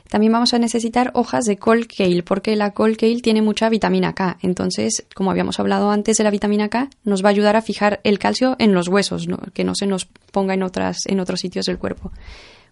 También 0.09 0.33
vamos 0.33 0.55
a 0.55 0.59
necesitar 0.59 1.12
hojas 1.14 1.44
de 1.44 1.57
col 1.57 1.87
kale, 1.87 2.25
porque 2.25 2.57
la 2.57 2.73
col 2.73 2.96
kale 2.96 3.20
tiene 3.20 3.42
mucha 3.42 3.68
vitamina 3.68 4.12
K. 4.12 4.38
Entonces, 4.42 5.07
como 5.14 5.31
habíamos 5.31 5.61
hablado 5.61 5.90
antes 5.92 6.16
de 6.16 6.25
la 6.25 6.31
vitamina 6.31 6.68
K, 6.68 6.90
nos 7.05 7.23
va 7.23 7.29
a 7.29 7.31
ayudar 7.31 7.55
a 7.55 7.62
fijar 7.62 8.01
el 8.03 8.18
calcio 8.18 8.57
en 8.59 8.75
los 8.75 8.88
huesos, 8.88 9.29
que 9.55 9.62
no 9.62 9.75
se 9.77 9.87
nos 9.87 10.07
ponga 10.07 10.55
en, 10.55 10.64
otras, 10.64 11.07
en 11.07 11.20
otros 11.20 11.38
sitios 11.38 11.66
del 11.66 11.79
cuerpo. 11.79 12.11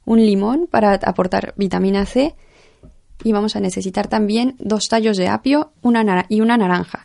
Un 0.05 0.19
limón 0.19 0.67
para 0.69 0.95
aportar 0.95 1.55
vitamina 1.57 2.07
C. 2.07 2.35
Y 3.23 3.33
vamos 3.33 3.55
a 3.55 3.61
necesitar 3.61 4.09
también 4.09 4.57
dos 4.59 4.89
tallos 4.89 5.17
de 5.17 5.29
apio 5.29 5.73
una 5.83 6.27
y 6.29 6.41
una 6.41 6.57
naranja. 6.57 7.05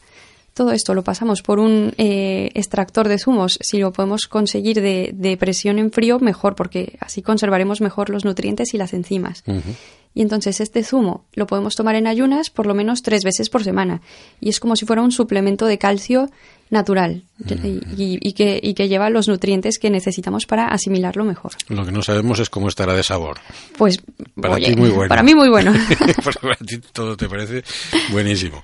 Todo 0.53 0.71
esto 0.71 0.93
lo 0.93 1.03
pasamos 1.03 1.41
por 1.41 1.59
un 1.59 1.93
eh, 1.97 2.49
extractor 2.53 3.07
de 3.07 3.17
zumos, 3.17 3.57
si 3.61 3.79
lo 3.79 3.91
podemos 3.91 4.27
conseguir 4.27 4.81
de, 4.81 5.11
de, 5.13 5.37
presión 5.37 5.79
en 5.79 5.91
frío, 5.91 6.19
mejor, 6.19 6.55
porque 6.55 6.97
así 6.99 7.21
conservaremos 7.21 7.81
mejor 7.81 8.09
los 8.09 8.25
nutrientes 8.25 8.73
y 8.73 8.77
las 8.77 8.93
enzimas. 8.93 9.43
Y 10.15 10.21
entonces 10.21 10.61
este 10.61 10.83
zumo 10.83 11.25
lo 11.33 11.47
podemos 11.47 11.75
tomar 11.75 11.95
en 11.95 12.05
ayunas 12.05 12.51
por 12.51 12.67
lo 12.67 12.75
menos 12.75 13.01
tres 13.01 13.23
veces 13.23 13.49
por 13.49 13.63
semana. 13.63 14.01
Y 14.39 14.49
es 14.49 14.59
como 14.59 14.75
si 14.75 14.85
fuera 14.85 15.01
un 15.01 15.11
suplemento 15.11 15.65
de 15.65 15.79
calcio 15.79 16.29
natural 16.69 17.23
y, 17.97 18.33
que, 18.33 18.59
y 18.61 18.73
que 18.73 18.87
lleva 18.87 19.09
los 19.09 19.27
nutrientes 19.27 19.79
que 19.79 19.89
necesitamos 19.89 20.45
para 20.45 20.67
asimilarlo 20.67 21.23
mejor. 21.25 21.53
Lo 21.69 21.85
que 21.85 21.91
no 21.91 22.01
sabemos 22.01 22.39
es 22.39 22.49
cómo 22.49 22.67
estará 22.67 22.93
de 22.93 23.03
sabor. 23.03 23.39
Pues 23.77 24.01
para 24.39 24.57
ti 24.57 24.75
muy 24.75 24.89
bueno. 24.89 25.09
Para 25.09 25.23
mí 25.23 25.33
muy 25.33 25.49
bueno. 25.49 25.73
para 26.41 26.55
ti 26.55 26.79
todo 26.91 27.17
te 27.17 27.27
parece 27.27 27.63
buenísimo. 28.11 28.61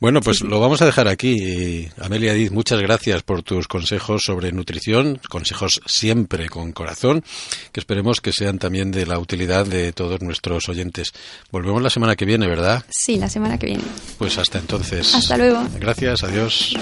Bueno, 0.00 0.20
pues 0.20 0.42
lo 0.42 0.60
vamos 0.60 0.80
a 0.80 0.86
dejar 0.86 1.08
aquí. 1.08 1.88
Amelia 2.00 2.32
Diz, 2.32 2.52
muchas 2.52 2.80
gracias 2.80 3.24
por 3.24 3.42
tus 3.42 3.66
consejos 3.66 4.22
sobre 4.24 4.52
nutrición, 4.52 5.20
consejos 5.28 5.80
siempre 5.86 6.48
con 6.48 6.70
corazón, 6.72 7.24
que 7.72 7.80
esperemos 7.80 8.20
que 8.20 8.32
sean 8.32 8.60
también 8.60 8.92
de 8.92 9.06
la 9.06 9.18
utilidad 9.18 9.66
de 9.66 9.92
todos 9.92 10.20
nuestros 10.20 10.68
oyentes. 10.68 11.12
Volvemos 11.50 11.82
la 11.82 11.90
semana 11.90 12.14
que 12.14 12.26
viene, 12.26 12.46
¿verdad? 12.46 12.84
Sí, 12.88 13.16
la 13.16 13.28
semana 13.28 13.58
que 13.58 13.66
viene. 13.66 13.84
Pues 14.18 14.38
hasta 14.38 14.58
entonces. 14.58 15.14
Hasta 15.16 15.36
luego. 15.36 15.66
Gracias, 15.80 16.22
adiós. 16.22 16.76